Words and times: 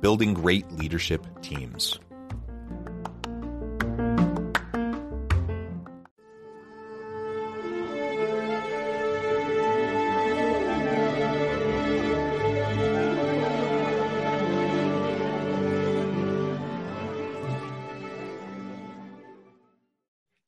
Building 0.00 0.34
Great 0.34 0.70
Leadership 0.72 1.26
Teams. 1.42 1.98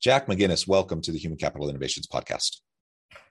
Jack 0.01 0.27
McGuinness, 0.27 0.65
welcome 0.65 1.01
to 1.01 1.11
the 1.11 1.17
Human 1.17 1.37
Capital 1.37 1.69
Innovations 1.69 2.07
Podcast. 2.07 2.61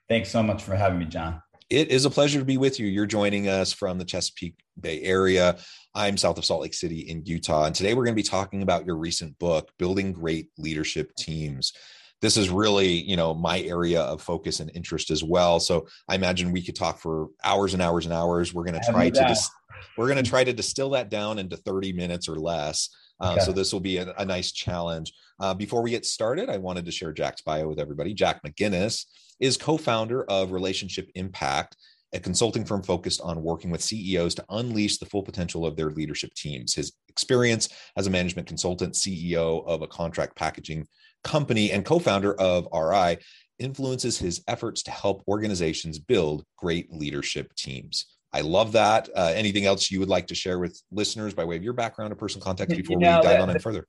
Thanks 0.08 0.30
so 0.30 0.42
much 0.42 0.62
for 0.62 0.77
having 0.77 0.98
me, 0.98 1.06
John. 1.06 1.42
It 1.70 1.91
is 1.91 2.06
a 2.06 2.11
pleasure 2.11 2.38
to 2.38 2.47
be 2.47 2.56
with 2.56 2.80
you. 2.80 2.86
You're 2.86 3.05
joining 3.05 3.48
us 3.48 3.74
from 3.74 3.98
the 3.98 4.05
Chesapeake 4.05 4.58
Bay 4.80 5.02
area. 5.02 5.58
I'm 5.94 6.16
south 6.16 6.38
of 6.38 6.44
Salt 6.47 6.62
Lake 6.62 6.72
City 6.72 7.00
in 7.00 7.27
Utah. 7.27 7.64
And 7.64 7.75
today 7.75 7.92
we're 7.92 8.05
going 8.05 8.14
to 8.14 8.22
be 8.22 8.27
talking 8.27 8.62
about 8.62 8.86
your 8.86 8.97
recent 8.97 9.38
book, 9.38 9.70
Building 9.78 10.12
Great 10.12 10.48
Leadership 10.56 11.14
Teams. 11.16 11.75
This 12.22 12.38
is 12.38 12.48
really, 12.48 12.88
you 12.88 13.16
know, 13.16 13.34
my 13.34 13.60
area 13.60 14.00
of 14.00 14.22
focus 14.22 14.60
and 14.60 14.70
interest 14.75 15.10
as 15.10 15.22
well. 15.22 15.60
So 15.60 15.86
I 16.08 16.14
imagine 16.14 16.52
we 16.52 16.62
could 16.62 16.75
talk 16.75 16.98
for 16.98 17.28
hours 17.44 17.75
and 17.75 17.82
hours 17.82 18.06
and 18.06 18.14
hours. 18.14 18.55
We're 18.55 18.64
going 18.64 18.80
to 18.80 18.91
try 18.91 19.10
to 19.10 19.25
dis- 19.28 19.50
we're 19.98 20.08
going 20.08 20.25
to 20.25 20.28
try 20.28 20.44
to 20.44 20.55
distill 20.55 20.91
that 20.91 21.10
down 21.10 21.38
into 21.38 21.56
30 21.58 21.92
minutes 21.92 22.28
or 22.30 22.36
less. 22.36 22.88
Uh, 23.20 23.32
okay. 23.32 23.44
So 23.44 23.53
this 23.53 23.75
will 23.75 23.80
be 23.80 23.98
a, 23.98 24.14
a 24.16 24.25
nice 24.25 24.53
challenge. 24.53 25.12
Uh, 25.38 25.53
before 25.53 25.82
we 25.82 25.91
get 25.91 26.06
started, 26.06 26.48
I 26.48 26.56
wanted 26.56 26.86
to 26.86 26.92
share 26.92 27.12
Jack's 27.12 27.42
bio 27.42 27.69
with 27.69 27.78
everybody. 27.78 28.14
Jack 28.14 28.42
McGuinness 28.42 29.05
is 29.41 29.56
co-founder 29.56 30.25
of 30.25 30.53
Relationship 30.53 31.11
Impact, 31.14 31.77
a 32.12 32.20
consulting 32.20 32.65
firm 32.65 32.82
focused 32.82 33.21
on 33.21 33.43
working 33.43 33.71
with 33.71 33.82
CEOs 33.82 34.34
to 34.37 34.44
unleash 34.50 34.99
the 34.99 35.06
full 35.06 35.22
potential 35.22 35.66
of 35.66 35.76
their 35.76 35.91
leadership 35.91 36.32
teams. 36.34 36.75
His 36.75 36.93
experience 37.09 37.69
as 37.97 38.06
a 38.06 38.10
management 38.10 38.48
consultant, 38.48 38.94
CEO 38.94 39.66
of 39.66 39.82
a 39.82 39.87
contract 39.87 40.37
packaging 40.37 40.87
company, 41.25 41.72
and 41.72 41.84
co-founder 41.84 42.34
of 42.34 42.66
RI 42.72 43.19
influences 43.59 44.19
his 44.19 44.43
efforts 44.48 44.82
to 44.84 44.91
help 44.91 45.22
organizations 45.28 45.98
build 45.98 46.44
great 46.56 46.93
leadership 46.93 47.54
teams. 47.56 48.06
I 48.32 48.43
love 48.43 48.72
that. 48.72 49.09
Uh, 49.16 49.32
anything 49.34 49.65
else 49.65 49.91
you 49.91 50.00
would 50.00 50.09
like 50.09 50.27
to 50.28 50.34
share 50.34 50.59
with 50.59 50.81
listeners 50.91 51.34
by 51.34 51.44
way 51.44 51.56
of 51.56 51.62
your 51.62 51.72
background 51.72 52.12
or 52.12 52.16
personal 52.16 52.44
context 52.44 52.77
before 52.77 52.94
you 52.94 52.98
know, 52.98 53.19
we 53.19 53.27
dive 53.27 53.41
on 53.41 53.50
in 53.50 53.59
further? 53.59 53.87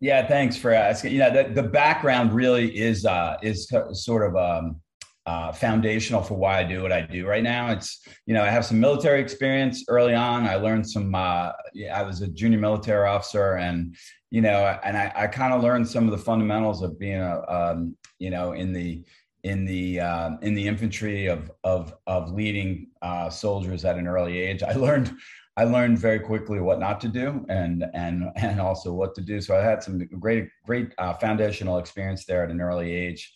Yeah, 0.00 0.26
thanks 0.26 0.56
for 0.56 0.72
asking. 0.72 1.12
You 1.12 1.18
know, 1.18 1.30
the, 1.30 1.50
the 1.50 1.68
background 1.68 2.32
really 2.32 2.76
is 2.76 3.06
uh, 3.06 3.36
is 3.42 3.70
sort 3.92 4.26
of 4.26 4.36
um, 4.36 4.80
uh, 5.26 5.52
foundational 5.52 6.22
for 6.22 6.34
why 6.34 6.58
I 6.58 6.64
do 6.64 6.82
what 6.82 6.92
I 6.92 7.00
do 7.00 7.26
right 7.26 7.42
now. 7.42 7.70
It's 7.70 8.06
you 8.26 8.34
know 8.34 8.42
I 8.42 8.50
have 8.50 8.64
some 8.64 8.80
military 8.80 9.20
experience 9.20 9.84
early 9.88 10.14
on. 10.14 10.44
I 10.44 10.56
learned 10.56 10.88
some. 10.88 11.14
Uh, 11.14 11.52
I 11.92 12.02
was 12.02 12.20
a 12.20 12.28
junior 12.28 12.58
military 12.58 13.08
officer, 13.08 13.56
and 13.56 13.96
you 14.30 14.42
know, 14.42 14.78
and 14.84 14.96
I, 14.96 15.12
I 15.14 15.26
kind 15.26 15.54
of 15.54 15.62
learned 15.62 15.88
some 15.88 16.04
of 16.04 16.10
the 16.10 16.18
fundamentals 16.18 16.82
of 16.82 16.98
being 16.98 17.20
a 17.20 17.42
um, 17.48 17.96
you 18.18 18.30
know 18.30 18.52
in 18.52 18.72
the 18.72 19.04
in 19.44 19.64
the 19.64 20.00
uh, 20.00 20.30
in 20.42 20.54
the 20.54 20.66
infantry 20.66 21.26
of 21.26 21.50
of 21.62 21.94
of 22.06 22.32
leading 22.32 22.88
uh, 23.02 23.30
soldiers 23.30 23.84
at 23.84 23.96
an 23.96 24.06
early 24.06 24.38
age. 24.38 24.62
I 24.62 24.72
learned 24.72 25.14
I 25.56 25.64
learned 25.64 25.98
very 25.98 26.18
quickly 26.18 26.60
what 26.60 26.80
not 26.80 27.00
to 27.02 27.08
do 27.08 27.46
and 27.48 27.84
and 27.94 28.24
and 28.36 28.60
also 28.60 28.92
what 28.92 29.14
to 29.14 29.20
do. 29.20 29.40
So 29.40 29.56
I 29.56 29.62
had 29.62 29.82
some 29.82 29.98
great 30.18 30.48
great 30.64 30.92
uh, 30.98 31.14
foundational 31.14 31.78
experience 31.78 32.24
there 32.24 32.42
at 32.42 32.50
an 32.50 32.60
early 32.60 32.90
age, 32.92 33.32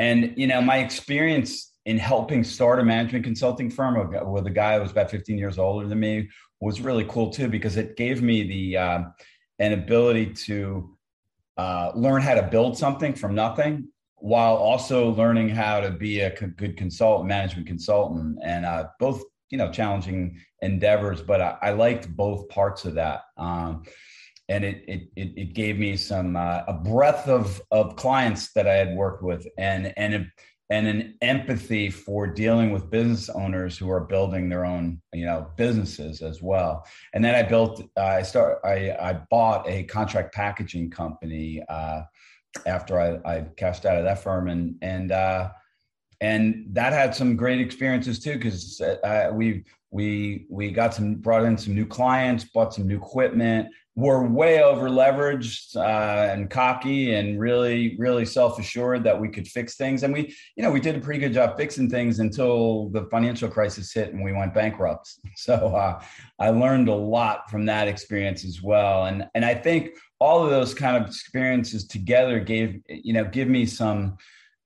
and 0.00 0.32
you 0.36 0.46
know 0.46 0.62
my 0.62 0.78
experience 0.78 1.72
in 1.84 1.98
helping 1.98 2.42
start 2.42 2.80
a 2.80 2.84
management 2.84 3.22
consulting 3.22 3.70
firm 3.70 3.94
with 4.32 4.46
a 4.46 4.50
guy 4.50 4.76
who 4.76 4.82
was 4.82 4.90
about 4.90 5.10
15 5.10 5.36
years 5.36 5.58
older 5.58 5.86
than 5.86 6.00
me 6.00 6.28
was 6.60 6.80
really 6.80 7.04
cool 7.04 7.30
too 7.30 7.48
because 7.48 7.76
it 7.76 7.96
gave 7.96 8.22
me 8.22 8.42
the 8.42 8.76
uh, 8.78 9.00
an 9.58 9.72
ability 9.74 10.26
to 10.32 10.96
uh, 11.58 11.92
learn 11.94 12.22
how 12.22 12.34
to 12.34 12.42
build 12.42 12.78
something 12.78 13.12
from 13.14 13.34
nothing 13.34 13.88
while 14.16 14.56
also 14.56 15.10
learning 15.10 15.48
how 15.48 15.80
to 15.80 15.90
be 15.90 16.20
a 16.20 16.30
good 16.30 16.76
consultant, 16.76 17.28
management 17.28 17.66
consultant, 17.66 18.38
and 18.42 18.64
uh, 18.64 18.86
both 18.98 19.22
you 19.50 19.58
know 19.58 19.70
challenging 19.70 20.40
endeavors. 20.62 21.20
But 21.20 21.42
I, 21.42 21.58
I 21.60 21.70
liked 21.72 22.08
both 22.16 22.48
parts 22.48 22.86
of 22.86 22.94
that, 22.94 23.22
um, 23.36 23.82
and 24.50 24.64
it, 24.64 24.82
it 24.86 25.08
it 25.16 25.54
gave 25.54 25.78
me 25.78 25.96
some 25.96 26.36
uh, 26.36 26.62
a 26.66 26.74
breadth 26.74 27.28
of 27.28 27.62
of 27.70 27.96
clients 27.96 28.52
that 28.52 28.66
I 28.66 28.74
had 28.74 28.96
worked 28.96 29.22
with, 29.22 29.46
and 29.56 29.94
and 29.96 30.30
and 30.68 30.86
an 30.86 31.14
empathy 31.22 31.88
for 31.90 32.26
dealing 32.26 32.70
with 32.70 32.90
business 32.90 33.28
owners 33.28 33.78
who 33.78 33.90
are 33.90 34.00
building 34.00 34.48
their 34.48 34.64
own 34.64 35.00
you 35.14 35.24
know 35.24 35.48
businesses 35.56 36.20
as 36.20 36.42
well. 36.42 36.84
And 37.14 37.24
then 37.24 37.34
i 37.34 37.42
built 37.42 37.80
uh, 37.96 38.02
i 38.02 38.22
start 38.22 38.58
i 38.64 38.90
i 39.00 39.12
bought 39.30 39.68
a 39.68 39.84
contract 39.84 40.34
packaging 40.34 40.90
company 40.90 41.62
uh, 41.68 42.02
after 42.66 43.00
I, 43.00 43.18
I 43.24 43.46
cashed 43.56 43.86
out 43.86 43.98
of 43.98 44.04
that 44.04 44.22
firm 44.22 44.48
and 44.48 44.74
and 44.82 45.12
uh, 45.12 45.50
and 46.20 46.66
that 46.72 46.92
had 46.92 47.14
some 47.14 47.36
great 47.36 47.60
experiences 47.60 48.18
too 48.18 48.34
because 48.34 48.80
uh, 48.80 49.30
we 49.32 49.64
we 49.90 50.46
we 50.48 50.70
got 50.70 50.94
some 50.94 51.16
brought 51.16 51.44
in 51.44 51.56
some 51.58 51.74
new 51.74 51.86
clients, 51.86 52.44
bought 52.44 52.74
some 52.74 52.86
new 52.86 52.96
equipment. 52.96 53.68
We're 53.96 54.24
way 54.24 54.62
over 54.62 54.88
leveraged 54.88 55.76
uh, 55.76 56.32
and 56.32 56.48
cocky 56.48 57.14
and 57.14 57.40
really 57.40 57.96
really 57.98 58.24
self 58.24 58.58
assured 58.58 59.02
that 59.04 59.18
we 59.18 59.28
could 59.28 59.48
fix 59.48 59.76
things. 59.76 60.02
And 60.02 60.12
we 60.12 60.34
you 60.56 60.62
know 60.62 60.70
we 60.70 60.78
did 60.78 60.94
a 60.94 61.00
pretty 61.00 61.20
good 61.20 61.32
job 61.32 61.56
fixing 61.56 61.90
things 61.90 62.20
until 62.20 62.90
the 62.90 63.06
financial 63.10 63.48
crisis 63.48 63.92
hit 63.92 64.12
and 64.12 64.22
we 64.22 64.32
went 64.32 64.54
bankrupt. 64.54 65.12
So 65.36 65.74
uh, 65.74 66.02
I 66.38 66.50
learned 66.50 66.88
a 66.88 66.94
lot 66.94 67.50
from 67.50 67.64
that 67.66 67.88
experience 67.88 68.44
as 68.44 68.62
well. 68.62 69.06
And 69.06 69.26
and 69.34 69.44
I 69.44 69.54
think 69.54 69.96
all 70.20 70.44
of 70.44 70.50
those 70.50 70.74
kind 70.74 71.02
of 71.02 71.08
experiences 71.08 71.86
together 71.86 72.38
gave 72.38 72.80
you 72.88 73.12
know 73.12 73.24
give 73.24 73.48
me 73.48 73.66
some 73.66 74.18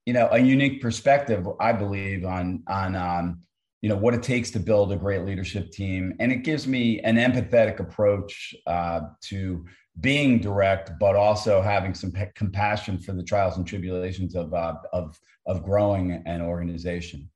you 0.05 0.13
know 0.13 0.29
a 0.31 0.39
unique 0.39 0.81
perspective 0.81 1.47
i 1.59 1.71
believe 1.71 2.25
on 2.25 2.63
on 2.67 2.95
um, 2.95 3.41
you 3.81 3.89
know 3.89 3.97
what 3.97 4.13
it 4.13 4.23
takes 4.23 4.51
to 4.51 4.59
build 4.59 4.91
a 4.91 4.95
great 4.95 5.25
leadership 5.25 5.71
team 5.71 6.13
and 6.19 6.31
it 6.31 6.43
gives 6.43 6.67
me 6.67 6.99
an 7.01 7.17
empathetic 7.17 7.79
approach 7.79 8.55
uh, 8.67 9.01
to 9.21 9.65
being 10.01 10.39
direct 10.39 10.91
but 10.99 11.15
also 11.15 11.61
having 11.61 11.93
some 11.93 12.11
pe- 12.11 12.31
compassion 12.35 12.97
for 12.97 13.13
the 13.13 13.23
trials 13.23 13.57
and 13.57 13.67
tribulations 13.67 14.35
of 14.35 14.53
uh, 14.53 14.75
of 14.93 15.19
of 15.45 15.63
growing 15.63 16.23
an 16.25 16.41
organization 16.41 17.29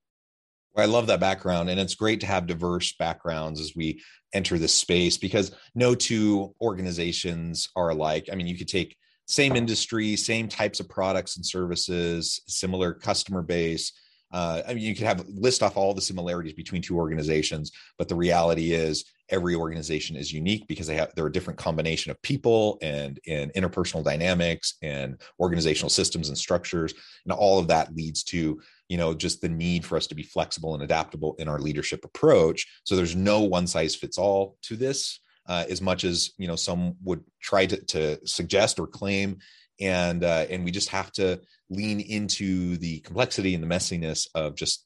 I 0.77 0.86
love 0.86 1.07
that 1.07 1.19
background. 1.19 1.69
And 1.69 1.80
it's 1.80 1.95
great 1.95 2.21
to 2.21 2.27
have 2.27 2.48
diverse 2.48 2.94
backgrounds 2.94 3.60
as 3.60 3.75
we 3.75 4.01
enter 4.33 4.57
this 4.57 4.74
space 4.74 5.18
because 5.18 5.51
no 5.75 5.94
two 5.94 6.56
organizations 6.62 7.69
are 7.75 7.89
alike. 7.89 8.30
I 8.31 8.36
mean, 8.36 8.48
you 8.48 8.57
could 8.57 8.69
take 8.69 8.95
same 9.30 9.56
industry, 9.56 10.16
same 10.16 10.48
types 10.48 10.80
of 10.80 10.90
products 10.90 11.38
and 11.38 11.46
services, 11.46 12.42
similar 12.48 12.94
customer 12.94 13.42
base, 13.42 13.94
uh, 14.31 14.62
I 14.68 14.74
mean, 14.74 14.84
you 14.84 14.96
could 14.96 15.08
have 15.08 15.26
list 15.28 15.64
off 15.64 15.76
all 15.76 15.94
the 15.94 16.02
similarities 16.02 16.54
between 16.54 16.81
two 16.81 16.98
organizations, 16.98 17.72
but 17.98 18.08
the 18.08 18.16
reality 18.16 18.74
is 18.74 19.06
every 19.30 19.56
organization 19.56 20.16
is 20.16 20.31
unique 20.31 20.68
because 20.68 20.88
they 20.88 20.96
have 20.96 21.12
they're 21.16 21.28
a 21.28 21.31
different 21.31 21.58
combination 21.58 22.12
of 22.12 22.22
people 22.22 22.78
and 22.81 23.20
and 23.28 23.52
interpersonal 23.54 24.04
dynamics 24.04 24.76
and 24.84 25.20
organizational 25.40 25.90
systems 25.90 26.30
and 26.30 26.38
structures, 26.38 26.94
and 27.26 27.34
all 27.34 27.58
of 27.58 27.68
that 27.68 27.96
leads 27.96 28.24
to 28.26 28.62
you 28.88 28.98
know 28.98 29.16
just 29.16 29.42
the 29.42 29.50
need 29.50 29.84
for 29.84 29.98
us 29.98 30.06
to 30.08 30.16
be 30.16 30.24
flexible 30.24 30.76
and 30.76 30.84
adaptable 30.84 31.36
in 31.40 31.48
our 31.48 31.60
leadership 31.60 32.06
approach. 32.06 32.68
So 32.84 32.96
there's 32.96 33.16
no 33.16 33.42
one 33.42 33.66
size 33.66 33.96
fits 33.96 34.20
all 34.20 34.58
to 34.64 34.76
this. 34.76 35.22
Uh, 35.50 35.66
as 35.68 35.81
much 35.81 36.04
as 36.04 36.30
you 36.38 36.48
know 36.48 36.56
some 36.56 36.96
would 37.04 37.24
try 37.42 37.66
to, 37.66 37.84
to 37.86 38.28
suggest 38.28 38.80
or 38.80 38.86
claim. 38.86 39.40
And 39.81 40.24
uh, 40.24 40.46
and 40.48 40.63
we 40.63 40.69
just 40.69 40.90
have 40.90 41.12
to 41.13 41.42
lean 41.72 42.00
into 42.00 42.78
the 42.78 43.00
complexity 43.00 43.56
and 43.56 43.63
the 43.63 43.68
messiness 43.68 44.28
of 44.36 44.56
just 44.56 44.86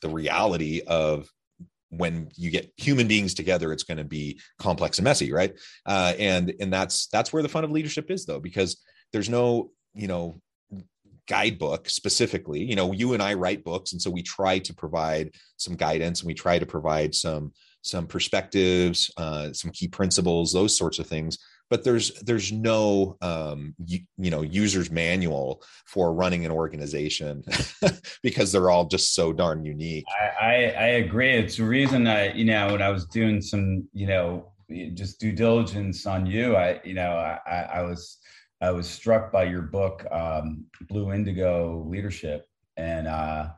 the 0.00 0.08
reality 0.08 0.80
of 0.86 1.28
when 1.90 2.30
you 2.34 2.50
get 2.50 2.72
human 2.76 3.06
beings 3.06 3.34
together 3.34 3.72
it's 3.72 3.84
going 3.84 3.98
to 3.98 4.04
be 4.04 4.40
complex 4.58 4.98
and 4.98 5.04
messy 5.04 5.32
right? 5.32 5.52
Uh, 5.84 6.14
and 6.18 6.54
and 6.60 6.72
that's 6.72 7.06
that's 7.08 7.30
where 7.30 7.42
the 7.42 7.48
fun 7.48 7.64
of 7.64 7.70
leadership 7.70 8.10
is 8.10 8.24
though 8.24 8.40
because 8.40 8.82
there's 9.12 9.28
no 9.28 9.70
you 9.92 10.08
know 10.08 10.40
guidebook 11.26 11.90
specifically. 11.90 12.62
You 12.62 12.76
know 12.76 12.92
you 12.92 13.12
and 13.12 13.22
i 13.22 13.34
write 13.34 13.64
books 13.64 13.92
and 13.92 14.00
so 14.00 14.10
we 14.10 14.22
try 14.22 14.60
to 14.60 14.74
provide 14.74 15.32
some 15.58 15.74
guidance 15.74 16.20
and 16.20 16.26
we 16.26 16.34
try 16.34 16.58
to 16.58 16.66
provide 16.66 17.14
some 17.14 17.52
some 17.84 18.06
perspectives 18.06 19.10
uh, 19.16 19.52
some 19.52 19.70
key 19.70 19.88
principles 19.88 20.52
those 20.52 20.76
sorts 20.76 20.98
of 20.98 21.06
things 21.06 21.38
but 21.70 21.82
there's 21.82 22.12
there's 22.20 22.52
no 22.52 23.16
um, 23.20 23.74
you, 23.84 24.00
you, 24.18 24.30
know 24.30 24.42
user's 24.42 24.90
manual 24.90 25.62
for 25.86 26.12
running 26.12 26.44
an 26.44 26.50
organization 26.50 27.42
because 28.22 28.52
they're 28.52 28.70
all 28.70 28.86
just 28.86 29.14
so 29.14 29.32
darn 29.32 29.64
unique. 29.64 30.04
I, 30.40 30.46
I, 30.46 30.54
I 30.54 30.86
agree. 31.02 31.30
It's 31.30 31.56
the 31.56 31.64
reason 31.64 32.06
I 32.06 32.32
you 32.32 32.44
know 32.44 32.72
when 32.72 32.82
I 32.82 32.90
was 32.90 33.06
doing 33.06 33.40
some 33.40 33.88
you 33.92 34.06
know 34.06 34.52
just 34.94 35.20
due 35.20 35.32
diligence 35.32 36.06
on 36.06 36.26
you, 36.26 36.54
I 36.56 36.80
you 36.84 36.94
know 36.94 37.12
I, 37.12 37.68
I 37.72 37.82
was 37.82 38.18
I 38.60 38.70
was 38.70 38.88
struck 38.88 39.32
by 39.32 39.44
your 39.44 39.62
book 39.62 40.06
um, 40.10 40.66
Blue 40.88 41.12
Indigo 41.12 41.84
Leadership 41.88 42.46
and 42.76 43.06
uh, 43.06 43.48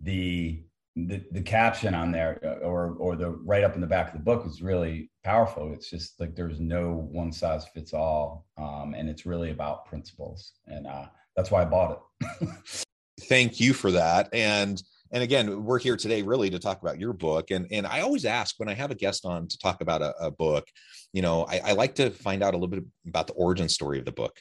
the 0.00 0.62
the, 1.06 1.22
the 1.32 1.40
caption 1.40 1.94
on 1.94 2.10
there 2.10 2.40
uh, 2.44 2.64
or 2.64 2.96
or 2.98 3.14
the 3.14 3.30
right 3.30 3.62
up 3.62 3.74
in 3.74 3.80
the 3.80 3.86
back 3.86 4.08
of 4.08 4.14
the 4.14 4.24
book 4.24 4.44
is 4.46 4.60
really 4.60 5.10
powerful. 5.22 5.72
It's 5.72 5.90
just 5.90 6.18
like 6.18 6.34
there's 6.34 6.60
no 6.60 7.08
one 7.12 7.32
size 7.32 7.66
fits 7.68 7.92
all 7.92 8.46
um, 8.56 8.94
and 8.96 9.08
it's 9.08 9.26
really 9.26 9.50
about 9.50 9.86
principles. 9.86 10.52
And 10.66 10.86
uh, 10.86 11.06
that's 11.36 11.50
why 11.50 11.62
i 11.62 11.64
bought 11.64 12.00
it. 12.20 12.48
Thank 13.22 13.60
you 13.60 13.72
for 13.72 13.92
that. 13.92 14.28
And 14.32 14.82
and 15.12 15.22
again 15.22 15.64
we're 15.64 15.78
here 15.78 15.96
today 15.96 16.22
really 16.22 16.50
to 16.50 16.58
talk 16.58 16.82
about 16.82 16.98
your 16.98 17.12
book. 17.12 17.50
And 17.50 17.66
and 17.70 17.86
i 17.86 18.00
always 18.00 18.24
ask 18.24 18.58
when 18.58 18.68
i 18.68 18.74
have 18.74 18.90
a 18.90 18.94
guest 18.94 19.24
on 19.24 19.46
to 19.48 19.58
talk 19.58 19.80
about 19.80 20.02
a, 20.02 20.14
a 20.20 20.30
book 20.30 20.66
you 21.12 21.22
know 21.22 21.46
I, 21.48 21.60
I, 21.66 21.72
like 21.72 21.94
to 21.94 22.10
find 22.10 22.42
out 22.42 22.54
a 22.54 22.58
little 22.58 22.68
bit 22.68 22.84
about 23.06 23.26
the 23.26 23.32
origin 23.32 23.68
story 23.68 23.98
of 23.98 24.04
the 24.04 24.12
book. 24.12 24.36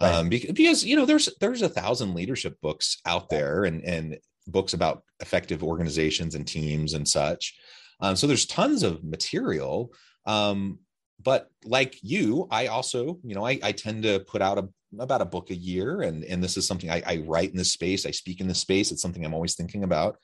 Right. 0.00 0.14
um, 0.14 0.28
because, 0.28 0.52
because 0.52 0.84
you 0.84 0.96
know 0.96 1.06
there's 1.06 1.28
there's 1.40 1.62
a 1.62 1.68
thousand 1.68 2.14
leadership 2.14 2.56
books 2.62 2.98
out 3.04 3.28
there 3.28 3.64
and 3.64 3.84
and 3.84 4.18
books 4.50 4.74
about 4.74 5.02
effective 5.20 5.62
organizations 5.62 6.34
and 6.34 6.46
teams 6.46 6.94
and 6.94 7.06
such. 7.06 7.54
Um, 8.00 8.16
so 8.16 8.26
there's 8.26 8.46
tons 8.46 8.82
of 8.82 9.04
material. 9.04 9.92
Um, 10.26 10.78
but 11.22 11.50
like 11.64 11.98
you, 12.02 12.46
I 12.50 12.66
also, 12.66 13.18
you 13.24 13.34
know, 13.34 13.44
I, 13.44 13.58
I 13.62 13.72
tend 13.72 14.04
to 14.04 14.20
put 14.20 14.42
out 14.42 14.58
a, 14.58 14.68
about 14.98 15.20
a 15.20 15.26
book 15.26 15.50
a 15.50 15.54
year, 15.54 16.02
and 16.02 16.24
and 16.24 16.42
this 16.42 16.56
is 16.56 16.66
something 16.66 16.90
I, 16.90 17.02
I 17.04 17.16
write 17.26 17.50
in 17.50 17.56
this 17.56 17.72
space. 17.72 18.06
I 18.06 18.10
speak 18.12 18.40
in 18.40 18.48
this 18.48 18.60
space. 18.60 18.92
It's 18.92 19.02
something 19.02 19.24
I'm 19.24 19.34
always 19.34 19.56
thinking 19.56 19.84
about. 19.84 20.16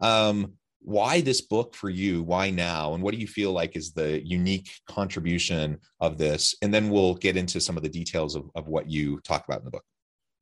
Um, 0.00 0.54
why 0.80 1.22
this 1.22 1.40
book 1.40 1.74
for 1.74 1.88
you? 1.88 2.22
Why 2.22 2.50
now? 2.50 2.92
And 2.92 3.02
what 3.02 3.14
do 3.14 3.20
you 3.20 3.26
feel 3.26 3.52
like 3.52 3.74
is 3.74 3.92
the 3.92 4.24
unique 4.24 4.70
contribution 4.86 5.78
of 6.00 6.18
this? 6.18 6.54
And 6.60 6.74
then 6.74 6.90
we'll 6.90 7.14
get 7.14 7.38
into 7.38 7.58
some 7.58 7.78
of 7.78 7.82
the 7.82 7.88
details 7.88 8.36
of, 8.36 8.50
of 8.54 8.68
what 8.68 8.90
you 8.90 9.18
talk 9.20 9.46
about 9.46 9.60
in 9.60 9.64
the 9.64 9.70
book. 9.70 9.84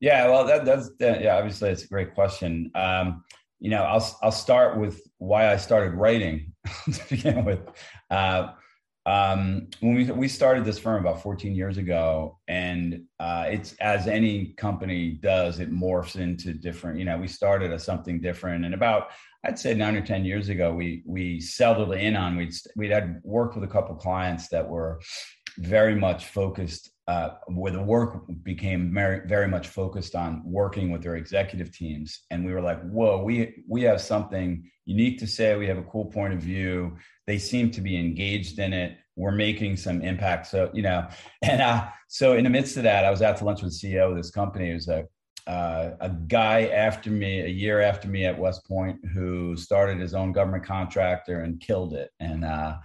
Yeah, 0.03 0.27
well, 0.27 0.45
that, 0.47 0.65
that's 0.65 0.89
that, 0.99 1.21
yeah. 1.21 1.37
Obviously, 1.37 1.69
it's 1.69 1.85
a 1.85 1.87
great 1.87 2.13
question. 2.13 2.69
Um, 2.75 3.23
you 3.61 3.69
know, 3.69 3.83
I'll 3.83 4.19
I'll 4.21 4.33
start 4.33 4.77
with 4.77 4.99
why 5.17 5.49
I 5.49 5.55
started 5.55 5.93
writing 5.93 6.51
to 6.91 7.09
begin 7.09 7.45
with. 7.45 7.61
Uh, 8.11 8.49
um, 9.05 9.69
when 9.79 9.95
we 9.95 10.11
we 10.11 10.27
started 10.27 10.65
this 10.65 10.77
firm 10.77 10.99
about 10.99 11.23
14 11.23 11.55
years 11.55 11.77
ago, 11.77 12.37
and 12.49 13.03
uh, 13.21 13.45
it's 13.47 13.75
as 13.79 14.07
any 14.07 14.47
company 14.57 15.11
does, 15.23 15.61
it 15.61 15.71
morphs 15.71 16.17
into 16.17 16.53
different. 16.53 16.99
You 16.99 17.05
know, 17.05 17.17
we 17.17 17.29
started 17.29 17.71
as 17.71 17.85
something 17.85 18.19
different, 18.19 18.65
and 18.65 18.73
about 18.73 19.07
I'd 19.45 19.57
say 19.57 19.73
nine 19.73 19.95
or 19.95 20.05
10 20.05 20.25
years 20.25 20.49
ago, 20.49 20.73
we 20.73 21.01
we 21.05 21.39
settled 21.39 21.93
in 21.93 22.17
on 22.17 22.35
we'd 22.35 22.53
we'd 22.75 22.91
had 22.91 23.21
worked 23.23 23.55
with 23.55 23.63
a 23.63 23.71
couple 23.71 23.95
clients 23.95 24.49
that 24.49 24.67
were 24.67 24.99
very 25.59 25.95
much 25.95 26.25
focused 26.25 26.92
uh, 27.07 27.31
where 27.47 27.71
the 27.71 27.81
work 27.81 28.23
became 28.43 28.93
very, 28.93 29.27
very 29.27 29.47
much 29.47 29.67
focused 29.67 30.15
on 30.15 30.41
working 30.45 30.91
with 30.91 31.03
their 31.03 31.15
executive 31.15 31.75
teams. 31.75 32.21
And 32.31 32.45
we 32.45 32.53
were 32.53 32.61
like 32.61 32.81
whoa 32.89 33.21
we 33.23 33.63
we 33.67 33.81
have 33.83 34.01
something 34.01 34.69
unique 34.85 35.19
to 35.19 35.27
say. 35.27 35.55
We 35.55 35.67
have 35.67 35.77
a 35.77 35.83
cool 35.83 36.05
point 36.05 36.33
of 36.33 36.39
view. 36.39 36.97
They 37.27 37.37
seem 37.37 37.71
to 37.71 37.81
be 37.81 37.97
engaged 37.97 38.59
in 38.59 38.73
it. 38.73 38.97
We're 39.15 39.31
making 39.31 39.77
some 39.77 40.01
impact. 40.01 40.47
So 40.47 40.69
you 40.73 40.83
know 40.83 41.07
and 41.41 41.61
uh, 41.61 41.87
so 42.07 42.33
in 42.33 42.43
the 42.43 42.49
midst 42.49 42.77
of 42.77 42.83
that 42.83 43.05
i 43.05 43.11
was 43.11 43.21
out 43.21 43.37
to 43.37 43.45
lunch 43.45 43.61
with 43.61 43.79
the 43.79 43.87
ceo 43.87 44.09
of 44.09 44.17
this 44.17 44.31
company. 44.31 44.71
It 44.71 44.75
was 44.75 44.87
a 44.87 45.07
uh, 45.45 45.91
a 45.99 46.09
guy 46.09 46.67
after 46.67 47.09
me, 47.09 47.41
a 47.41 47.47
year 47.47 47.81
after 47.81 48.07
me 48.07 48.25
at 48.25 48.37
West 48.39 48.65
Point, 48.65 49.05
who 49.13 49.57
started 49.57 49.99
his 49.99 50.13
own 50.13 50.31
government 50.31 50.63
contractor 50.63 51.41
and 51.41 51.59
killed 51.59 51.93
it. 51.93 52.11
And 52.19 52.45
uh, 52.45 52.77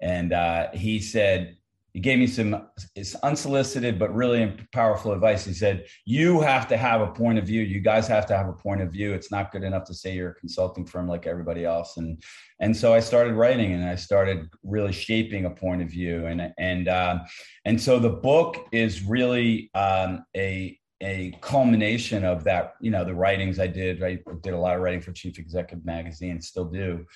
and 0.00 0.32
uh, 0.32 0.68
he 0.72 1.00
said, 1.00 1.56
he 1.94 2.00
gave 2.00 2.18
me 2.18 2.26
some 2.26 2.66
it's 2.96 3.14
unsolicited 3.14 4.00
but 4.00 4.12
really 4.12 4.52
powerful 4.72 5.12
advice. 5.12 5.44
He 5.44 5.54
said, 5.54 5.86
"You 6.04 6.40
have 6.40 6.66
to 6.68 6.76
have 6.76 7.00
a 7.00 7.06
point 7.06 7.38
of 7.38 7.46
view. 7.46 7.62
You 7.62 7.80
guys 7.80 8.08
have 8.08 8.26
to 8.26 8.36
have 8.36 8.48
a 8.48 8.52
point 8.52 8.82
of 8.82 8.90
view. 8.90 9.14
It's 9.14 9.30
not 9.30 9.52
good 9.52 9.62
enough 9.62 9.84
to 9.84 9.94
say 9.94 10.12
you're 10.12 10.30
a 10.30 10.34
consulting 10.34 10.84
firm 10.84 11.06
like 11.06 11.28
everybody 11.28 11.64
else." 11.64 11.96
And 11.96 12.20
and 12.58 12.76
so 12.76 12.92
I 12.92 12.98
started 12.98 13.34
writing 13.34 13.72
and 13.72 13.84
I 13.84 13.94
started 13.94 14.48
really 14.64 14.92
shaping 14.92 15.44
a 15.44 15.50
point 15.50 15.82
of 15.82 15.88
view. 15.88 16.26
And 16.26 16.52
and 16.58 16.88
uh, 16.88 17.20
and 17.64 17.80
so 17.80 18.00
the 18.00 18.10
book 18.10 18.66
is 18.72 19.04
really 19.04 19.70
um, 19.76 20.24
a 20.36 20.76
a 21.00 21.32
culmination 21.42 22.24
of 22.24 22.42
that. 22.42 22.74
You 22.80 22.90
know, 22.90 23.04
the 23.04 23.14
writings 23.14 23.60
I 23.60 23.68
did. 23.68 24.02
I 24.02 24.18
did 24.42 24.52
a 24.52 24.58
lot 24.58 24.74
of 24.74 24.82
writing 24.82 25.00
for 25.00 25.12
Chief 25.12 25.38
Executive 25.38 25.86
Magazine, 25.86 26.40
still 26.40 26.64
do 26.64 27.06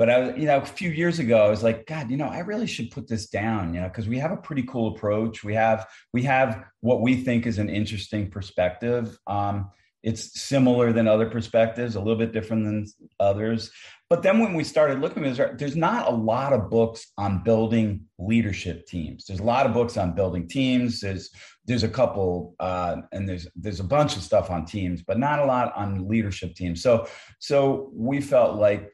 but 0.00 0.08
I 0.08 0.18
was, 0.18 0.38
you 0.38 0.46
know, 0.46 0.56
a 0.56 0.64
few 0.64 0.88
years 0.88 1.18
ago, 1.18 1.44
I 1.44 1.50
was 1.50 1.62
like, 1.62 1.86
God, 1.86 2.10
you 2.10 2.16
know, 2.16 2.28
I 2.28 2.38
really 2.38 2.66
should 2.66 2.90
put 2.90 3.06
this 3.06 3.26
down, 3.28 3.74
you 3.74 3.82
know, 3.82 3.88
because 3.88 4.08
we 4.08 4.16
have 4.16 4.32
a 4.32 4.36
pretty 4.38 4.62
cool 4.62 4.96
approach. 4.96 5.44
We 5.44 5.52
have 5.52 5.86
we 6.14 6.22
have 6.22 6.64
what 6.80 7.02
we 7.02 7.22
think 7.22 7.46
is 7.46 7.58
an 7.58 7.68
interesting 7.68 8.30
perspective. 8.30 9.18
Um, 9.26 9.70
it's 10.02 10.40
similar 10.40 10.94
than 10.94 11.06
other 11.06 11.28
perspectives, 11.28 11.96
a 11.96 11.98
little 11.98 12.16
bit 12.16 12.32
different 12.32 12.64
than 12.64 12.86
others. 13.20 13.72
But 14.08 14.22
then 14.22 14.38
when 14.38 14.54
we 14.54 14.64
started 14.64 15.00
looking 15.00 15.22
there's 15.22 15.76
not 15.76 16.08
a 16.08 16.16
lot 16.16 16.54
of 16.54 16.70
books 16.70 17.12
on 17.18 17.44
building 17.44 18.06
leadership 18.18 18.86
teams. 18.86 19.26
There's 19.26 19.40
a 19.40 19.44
lot 19.44 19.66
of 19.66 19.74
books 19.74 19.98
on 19.98 20.14
building 20.14 20.48
teams. 20.48 21.00
There's 21.00 21.28
there's 21.66 21.82
a 21.82 21.88
couple, 21.90 22.54
uh, 22.58 23.02
and 23.12 23.28
there's 23.28 23.46
there's 23.54 23.80
a 23.80 23.84
bunch 23.84 24.16
of 24.16 24.22
stuff 24.22 24.50
on 24.50 24.64
teams, 24.64 25.02
but 25.02 25.18
not 25.18 25.40
a 25.40 25.44
lot 25.44 25.76
on 25.76 26.08
leadership 26.08 26.54
teams. 26.54 26.82
So 26.82 27.06
so 27.38 27.90
we 27.92 28.22
felt 28.22 28.56
like 28.56 28.90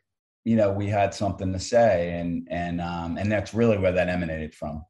you 0.46 0.54
know 0.54 0.70
we 0.70 0.86
had 0.86 1.12
something 1.12 1.52
to 1.52 1.58
say 1.58 2.12
and 2.20 2.46
and 2.48 2.80
um, 2.80 3.18
and 3.18 3.30
that's 3.30 3.52
really 3.52 3.76
where 3.76 3.90
that 3.90 4.08
emanated 4.08 4.54
from. 4.54 4.84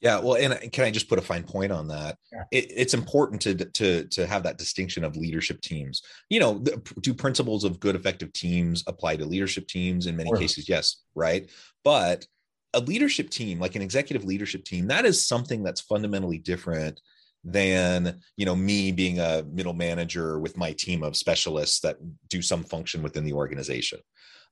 Yeah 0.00 0.20
well 0.20 0.36
and 0.36 0.72
can 0.72 0.84
i 0.84 0.90
just 0.90 1.08
put 1.08 1.18
a 1.18 1.22
fine 1.22 1.44
point 1.44 1.70
on 1.70 1.86
that? 1.88 2.16
Yeah. 2.32 2.44
it, 2.50 2.72
it's 2.74 2.94
important 2.94 3.40
to 3.42 3.54
to 3.54 4.04
to 4.08 4.26
have 4.26 4.42
that 4.42 4.58
distinction 4.58 5.04
of 5.04 5.16
leadership 5.16 5.60
teams. 5.60 6.02
You 6.28 6.40
know 6.40 6.58
the, 6.58 6.82
do 7.02 7.14
principles 7.14 7.62
of 7.62 7.78
good 7.78 7.94
effective 7.94 8.32
teams 8.32 8.82
apply 8.88 9.16
to 9.16 9.24
leadership 9.24 9.68
teams? 9.68 10.06
In 10.06 10.16
many 10.16 10.30
sure. 10.30 10.38
cases 10.38 10.68
yes 10.68 11.02
right? 11.14 11.48
But 11.84 12.26
a 12.74 12.80
leadership 12.80 13.30
team 13.30 13.58
like 13.58 13.76
an 13.76 13.82
executive 13.82 14.24
leadership 14.24 14.64
team 14.64 14.88
that 14.88 15.06
is 15.06 15.26
something 15.26 15.62
that's 15.62 15.80
fundamentally 15.80 16.38
different 16.38 17.00
than 17.44 18.20
you 18.36 18.44
know 18.44 18.56
me 18.56 18.92
being 18.92 19.20
a 19.20 19.44
middle 19.50 19.72
manager 19.72 20.38
with 20.38 20.56
my 20.56 20.72
team 20.72 21.02
of 21.02 21.16
specialists 21.16 21.80
that 21.80 21.96
do 22.28 22.42
some 22.42 22.64
function 22.64 23.02
within 23.02 23.24
the 23.24 23.32
organization. 23.32 23.98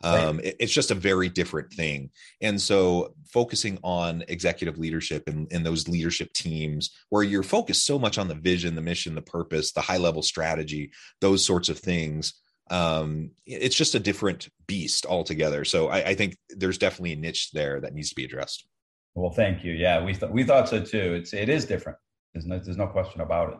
Um, 0.04 0.40
it, 0.40 0.56
it's 0.60 0.72
just 0.72 0.90
a 0.90 0.94
very 0.94 1.30
different 1.30 1.72
thing. 1.72 2.10
And 2.42 2.60
so 2.60 3.14
focusing 3.32 3.78
on 3.82 4.24
executive 4.28 4.78
leadership 4.78 5.22
and, 5.26 5.50
and 5.50 5.64
those 5.64 5.88
leadership 5.88 6.30
teams 6.34 6.90
where 7.08 7.22
you're 7.22 7.42
focused 7.42 7.86
so 7.86 7.98
much 7.98 8.18
on 8.18 8.28
the 8.28 8.34
vision 8.34 8.74
the 8.74 8.82
mission 8.82 9.14
the 9.14 9.22
purpose 9.22 9.72
the 9.72 9.80
high 9.80 9.96
level 9.96 10.22
strategy 10.22 10.92
those 11.22 11.44
sorts 11.44 11.70
of 11.70 11.78
things 11.78 12.34
um, 12.70 13.30
it's 13.44 13.76
just 13.76 13.94
a 13.94 14.00
different 14.00 14.48
beast 14.66 15.06
altogether. 15.06 15.64
So 15.64 15.88
I, 15.88 16.08
I, 16.08 16.14
think 16.14 16.36
there's 16.50 16.78
definitely 16.78 17.12
a 17.12 17.16
niche 17.16 17.52
there 17.52 17.80
that 17.80 17.94
needs 17.94 18.08
to 18.08 18.16
be 18.16 18.24
addressed. 18.24 18.66
Well, 19.14 19.30
thank 19.30 19.64
you. 19.64 19.72
Yeah, 19.72 20.04
we 20.04 20.14
th- 20.14 20.32
we 20.32 20.42
thought 20.42 20.68
so 20.68 20.80
too. 20.80 21.14
It's 21.14 21.32
it 21.32 21.48
is 21.48 21.64
different. 21.64 21.96
There's 22.34 22.44
no 22.44 22.58
there's 22.58 22.76
no 22.76 22.88
question 22.88 23.20
about 23.20 23.52
it. 23.52 23.58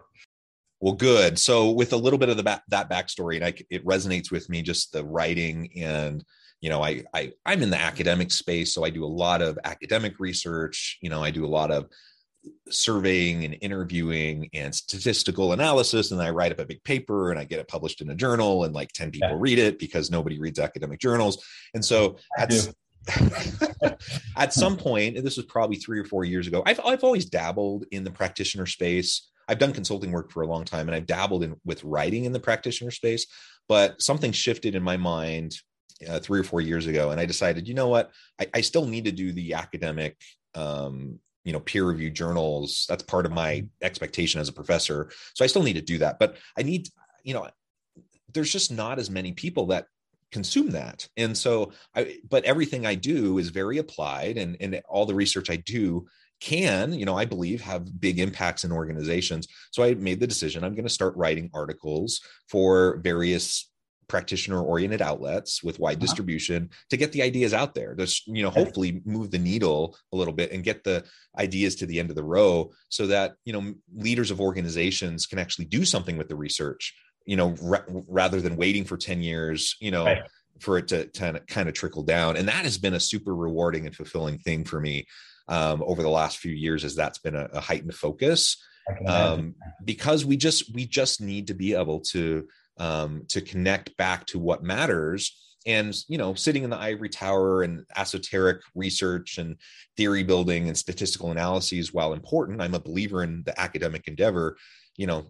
Well, 0.80 0.94
good. 0.94 1.38
So 1.38 1.70
with 1.70 1.92
a 1.92 1.96
little 1.96 2.18
bit 2.18 2.28
of 2.28 2.36
the 2.36 2.42
back, 2.42 2.62
that 2.68 2.90
backstory, 2.90 3.36
and 3.36 3.44
I, 3.44 3.54
it 3.70 3.84
resonates 3.86 4.30
with 4.30 4.50
me, 4.50 4.60
just 4.60 4.92
the 4.92 5.04
writing 5.04 5.70
and 5.76 6.24
you 6.60 6.70
know, 6.70 6.82
I, 6.82 7.04
I 7.14 7.32
I'm 7.44 7.62
in 7.62 7.70
the 7.70 7.80
academic 7.80 8.32
space, 8.32 8.74
so 8.74 8.84
I 8.84 8.90
do 8.90 9.04
a 9.04 9.06
lot 9.06 9.42
of 9.42 9.58
academic 9.64 10.18
research. 10.18 10.98
You 11.00 11.10
know, 11.10 11.22
I 11.22 11.30
do 11.30 11.44
a 11.44 11.48
lot 11.48 11.70
of 11.70 11.88
surveying 12.68 13.44
and 13.44 13.56
interviewing 13.60 14.48
and 14.52 14.74
statistical 14.74 15.52
analysis 15.52 16.10
and 16.10 16.20
i 16.20 16.30
write 16.30 16.52
up 16.52 16.58
a 16.58 16.66
big 16.66 16.82
paper 16.84 17.30
and 17.30 17.38
i 17.38 17.44
get 17.44 17.58
it 17.58 17.68
published 17.68 18.00
in 18.00 18.10
a 18.10 18.14
journal 18.14 18.64
and 18.64 18.74
like 18.74 18.92
10 18.92 19.10
people 19.10 19.28
yeah. 19.30 19.36
read 19.38 19.58
it 19.58 19.78
because 19.78 20.10
nobody 20.10 20.38
reads 20.38 20.58
academic 20.58 21.00
journals. 21.00 21.44
And 21.74 21.84
so 21.84 22.16
at, 22.36 22.52
at 24.36 24.52
some 24.52 24.76
point 24.76 25.16
and 25.16 25.26
this 25.26 25.36
was 25.36 25.46
probably 25.46 25.76
three 25.76 25.98
or 25.98 26.04
four 26.04 26.24
years 26.24 26.46
ago 26.46 26.62
I've, 26.66 26.80
I've 26.84 27.04
always 27.04 27.26
dabbled 27.26 27.84
in 27.90 28.04
the 28.04 28.10
practitioner 28.10 28.66
space. 28.66 29.30
I've 29.48 29.58
done 29.58 29.72
consulting 29.72 30.10
work 30.10 30.32
for 30.32 30.42
a 30.42 30.46
long 30.46 30.64
time 30.64 30.88
and 30.88 30.96
i've 30.96 31.06
dabbled 31.06 31.44
in 31.44 31.54
with 31.64 31.84
writing 31.84 32.24
in 32.24 32.32
the 32.32 32.40
practitioner 32.40 32.90
space 32.90 33.26
but 33.68 34.02
something 34.02 34.32
shifted 34.32 34.74
in 34.74 34.82
my 34.82 34.96
mind 34.96 35.56
uh, 36.08 36.18
three 36.18 36.40
or 36.40 36.44
four 36.44 36.60
years 36.60 36.88
ago 36.88 37.10
and 37.10 37.20
i 37.20 37.24
decided 37.24 37.68
you 37.68 37.74
know 37.74 37.88
what? 37.88 38.10
I, 38.40 38.46
I 38.54 38.60
still 38.60 38.86
need 38.86 39.04
to 39.04 39.12
do 39.12 39.32
the 39.32 39.54
academic 39.54 40.16
um, 40.56 41.20
you 41.46 41.52
know 41.52 41.60
peer 41.60 41.84
reviewed 41.84 42.14
journals 42.14 42.84
that's 42.88 43.04
part 43.04 43.24
of 43.24 43.32
my 43.32 43.54
mm-hmm. 43.54 43.66
expectation 43.80 44.40
as 44.40 44.48
a 44.48 44.52
professor. 44.52 45.10
So 45.34 45.44
i 45.44 45.48
still 45.48 45.62
need 45.62 45.74
to 45.74 45.80
do 45.80 45.98
that 45.98 46.18
but 46.18 46.36
i 46.58 46.62
need 46.62 46.88
you 47.22 47.32
know 47.32 47.48
there's 48.34 48.52
just 48.52 48.70
not 48.70 48.98
as 48.98 49.08
many 49.08 49.32
people 49.32 49.66
that 49.66 49.86
consume 50.32 50.70
that. 50.70 51.08
And 51.16 51.38
so 51.38 51.72
i 51.94 52.18
but 52.28 52.44
everything 52.44 52.84
i 52.84 52.94
do 52.94 53.38
is 53.38 53.48
very 53.48 53.78
applied 53.78 54.36
and 54.36 54.56
and 54.60 54.82
all 54.88 55.06
the 55.06 55.14
research 55.14 55.48
i 55.48 55.56
do 55.56 56.06
can 56.40 56.92
you 56.92 57.06
know 57.06 57.16
i 57.16 57.24
believe 57.24 57.62
have 57.62 58.00
big 58.00 58.18
impacts 58.18 58.64
in 58.64 58.72
organizations. 58.72 59.46
So 59.70 59.84
i 59.84 59.94
made 59.94 60.20
the 60.20 60.26
decision 60.26 60.64
i'm 60.64 60.74
going 60.74 60.84
to 60.84 60.98
start 61.00 61.16
writing 61.16 61.48
articles 61.54 62.20
for 62.48 62.98
various 63.02 63.70
practitioner 64.08 64.62
oriented 64.62 65.02
outlets 65.02 65.62
with 65.62 65.78
wide 65.78 65.96
uh-huh. 65.96 66.00
distribution 66.00 66.70
to 66.90 66.96
get 66.96 67.12
the 67.12 67.22
ideas 67.22 67.52
out 67.52 67.74
there 67.74 67.94
just 67.94 68.26
you 68.26 68.42
know 68.42 68.50
hopefully 68.50 69.02
move 69.04 69.30
the 69.30 69.38
needle 69.38 69.96
a 70.12 70.16
little 70.16 70.32
bit 70.32 70.52
and 70.52 70.64
get 70.64 70.84
the 70.84 71.04
ideas 71.38 71.74
to 71.74 71.86
the 71.86 71.98
end 71.98 72.10
of 72.10 72.16
the 72.16 72.24
row 72.24 72.70
so 72.88 73.06
that 73.06 73.34
you 73.44 73.52
know 73.52 73.74
leaders 73.94 74.30
of 74.30 74.40
organizations 74.40 75.26
can 75.26 75.38
actually 75.38 75.64
do 75.64 75.84
something 75.84 76.16
with 76.16 76.28
the 76.28 76.36
research 76.36 76.94
you 77.24 77.36
know 77.36 77.54
rather 78.08 78.40
than 78.40 78.56
waiting 78.56 78.84
for 78.84 78.96
10 78.96 79.22
years 79.22 79.76
you 79.80 79.90
know 79.90 80.04
right. 80.04 80.22
for 80.60 80.78
it 80.78 80.88
to 80.88 81.06
kind 81.08 81.36
of 81.36 81.46
kind 81.46 81.68
of 81.68 81.74
trickle 81.74 82.02
down 82.02 82.36
and 82.36 82.48
that 82.48 82.64
has 82.64 82.78
been 82.78 82.94
a 82.94 83.00
super 83.00 83.34
rewarding 83.34 83.86
and 83.86 83.96
fulfilling 83.96 84.38
thing 84.38 84.64
for 84.64 84.80
me 84.80 85.06
um, 85.48 85.82
over 85.86 86.02
the 86.02 86.08
last 86.08 86.38
few 86.38 86.52
years 86.52 86.84
as 86.84 86.96
that's 86.96 87.18
been 87.18 87.36
a, 87.36 87.48
a 87.52 87.60
heightened 87.60 87.94
focus 87.94 88.56
um, 89.06 89.54
because 89.84 90.24
we 90.24 90.36
just 90.36 90.72
we 90.74 90.86
just 90.86 91.20
need 91.20 91.48
to 91.48 91.54
be 91.54 91.74
able 91.74 92.00
to 92.00 92.46
um, 92.78 93.22
to 93.28 93.40
connect 93.40 93.96
back 93.96 94.26
to 94.26 94.38
what 94.38 94.62
matters 94.62 95.32
and 95.66 95.96
you 96.08 96.16
know 96.16 96.32
sitting 96.34 96.62
in 96.62 96.70
the 96.70 96.78
ivory 96.78 97.08
tower 97.08 97.62
and 97.62 97.84
esoteric 97.96 98.60
research 98.74 99.38
and 99.38 99.56
theory 99.96 100.22
building 100.22 100.68
and 100.68 100.78
statistical 100.78 101.30
analyses 101.30 101.92
while 101.92 102.12
important 102.12 102.62
i'm 102.62 102.74
a 102.74 102.80
believer 102.80 103.22
in 103.22 103.42
the 103.44 103.60
academic 103.60 104.06
endeavor 104.08 104.56
you 104.96 105.06
know 105.06 105.26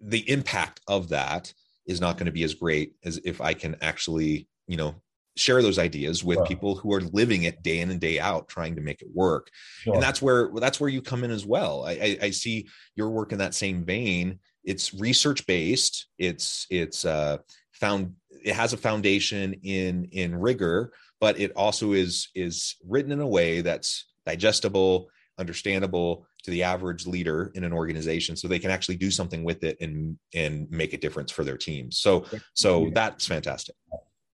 the 0.00 0.28
impact 0.28 0.80
of 0.88 1.08
that 1.08 1.52
is 1.86 2.00
not 2.00 2.16
going 2.16 2.26
to 2.26 2.32
be 2.32 2.42
as 2.42 2.54
great 2.54 2.94
as 3.04 3.18
if 3.24 3.40
i 3.40 3.54
can 3.54 3.76
actually 3.80 4.48
you 4.66 4.76
know 4.76 4.94
share 5.36 5.62
those 5.62 5.78
ideas 5.78 6.22
with 6.22 6.44
people 6.46 6.76
who 6.76 6.92
are 6.92 7.00
living 7.00 7.42
it 7.42 7.62
day 7.62 7.80
in 7.80 7.90
and 7.90 8.00
day 8.00 8.20
out 8.20 8.48
trying 8.48 8.76
to 8.76 8.82
make 8.82 9.02
it 9.02 9.08
work. 9.12 9.50
Sure. 9.82 9.94
and 9.94 10.02
that's 10.02 10.22
where 10.22 10.50
that's 10.56 10.80
where 10.80 10.90
you 10.90 11.02
come 11.02 11.24
in 11.24 11.30
as 11.30 11.44
well. 11.44 11.84
I, 11.84 11.92
I, 11.92 12.18
I 12.22 12.30
see 12.30 12.68
your 12.94 13.10
work 13.10 13.32
in 13.32 13.38
that 13.38 13.54
same 13.54 13.84
vein. 13.84 14.38
It's 14.62 14.94
research 14.94 15.46
based 15.46 16.06
it's 16.18 16.66
it's 16.70 17.04
uh 17.04 17.38
found 17.72 18.14
it 18.44 18.54
has 18.54 18.72
a 18.72 18.76
foundation 18.76 19.54
in 19.62 20.08
in 20.12 20.34
rigor 20.34 20.92
but 21.20 21.38
it 21.38 21.52
also 21.52 21.92
is 21.92 22.28
is 22.34 22.76
written 22.86 23.12
in 23.12 23.20
a 23.20 23.26
way 23.26 23.60
that's 23.60 24.06
digestible 24.26 25.08
understandable 25.38 26.26
to 26.44 26.50
the 26.50 26.62
average 26.62 27.06
leader 27.06 27.50
in 27.54 27.64
an 27.64 27.72
organization 27.72 28.36
so 28.36 28.46
they 28.46 28.58
can 28.58 28.70
actually 28.70 28.96
do 28.96 29.10
something 29.10 29.42
with 29.42 29.64
it 29.64 29.76
and 29.80 30.16
and 30.34 30.70
make 30.70 30.92
a 30.92 30.98
difference 30.98 31.32
for 31.32 31.44
their 31.44 31.56
teams 31.56 31.98
so 31.98 32.24
so 32.54 32.90
that's 32.94 33.26
fantastic 33.26 33.74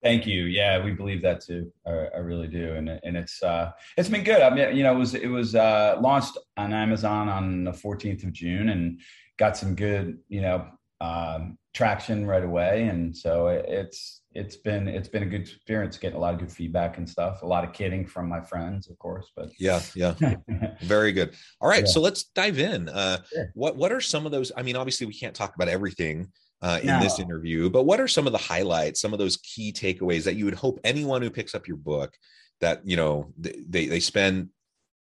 Thank 0.02 0.26
you. 0.26 0.46
Yeah, 0.46 0.84
we 0.84 0.92
believe 0.92 1.22
that 1.24 1.42
too. 1.42 1.72
I, 1.86 1.92
I, 2.16 2.18
really 2.20 2.48
do, 2.48 2.74
and 2.74 2.88
and 2.90 3.18
it's 3.18 3.44
uh, 3.44 3.72
it's 3.98 4.08
been 4.08 4.24
good. 4.24 4.42
I 4.42 4.50
mean, 4.50 4.76
you 4.76 4.84
know, 4.84 4.94
it 4.94 4.98
was 4.98 5.14
it 5.14 5.28
was 5.28 5.56
uh, 5.56 5.98
launched 6.00 6.38
on 6.56 6.72
Amazon 6.72 7.28
on 7.28 7.66
the 7.66 7.72
14th 7.72 8.24
of 8.24 8.32
June, 8.32 8.70
and 8.70 9.02
got 9.38 9.58
some 9.58 9.76
good, 9.76 10.20
you 10.30 10.42
know, 10.42 10.68
um, 11.02 11.58
traction 11.74 12.28
right 12.28 12.44
away. 12.44 12.88
And 12.88 13.16
so 13.16 13.48
it's 13.48 14.22
it's 14.34 14.56
been 14.56 14.88
it's 14.88 15.08
been 15.08 15.24
a 15.24 15.26
good 15.26 15.42
experience 15.42 15.98
getting 15.98 16.18
a 16.18 16.20
lot 16.22 16.34
of 16.34 16.40
good 16.40 16.52
feedback 16.52 16.98
and 16.98 17.10
stuff. 17.10 17.42
A 17.42 17.46
lot 17.46 17.64
of 17.64 17.74
kidding 17.74 18.06
from 18.06 18.30
my 18.30 18.42
friends, 18.42 18.90
of 18.90 18.98
course. 19.00 19.32
But 19.36 19.50
yeah, 19.60 19.82
yeah, 19.96 20.14
very 20.82 21.12
good. 21.12 21.34
All 21.60 21.70
right, 21.70 21.86
yeah. 21.86 21.92
so 21.92 22.02
let's 22.02 22.24
dive 22.36 22.60
in. 22.60 22.90
Uh, 22.90 23.18
sure. 23.34 23.52
What 23.56 23.76
what 23.76 23.92
are 23.92 24.02
some 24.02 24.26
of 24.26 24.32
those? 24.32 24.52
I 24.56 24.62
mean, 24.62 24.76
obviously 24.76 25.08
we 25.08 25.14
can't 25.14 25.36
talk 25.36 25.56
about 25.56 25.68
everything. 25.68 26.32
Uh, 26.62 26.78
in 26.82 26.88
no. 26.88 27.00
this 27.00 27.20
interview, 27.20 27.70
but 27.70 27.84
what 27.84 28.02
are 28.02 28.08
some 28.08 28.28
of 28.28 28.34
the 28.34 28.38
highlights, 28.38 29.00
some 29.00 29.14
of 29.14 29.20
those 29.20 29.38
key 29.38 29.72
takeaways 29.72 30.26
that 30.26 30.36
you 30.36 30.44
would 30.44 30.54
hope 30.54 30.78
anyone 30.84 31.22
who 31.22 31.30
picks 31.30 31.56
up 31.56 31.70
your 31.70 31.78
book 31.78 32.14
that 32.60 32.86
you 32.86 32.98
know 32.98 33.32
they 33.38 33.86
they 33.86 34.00
spend 34.02 34.50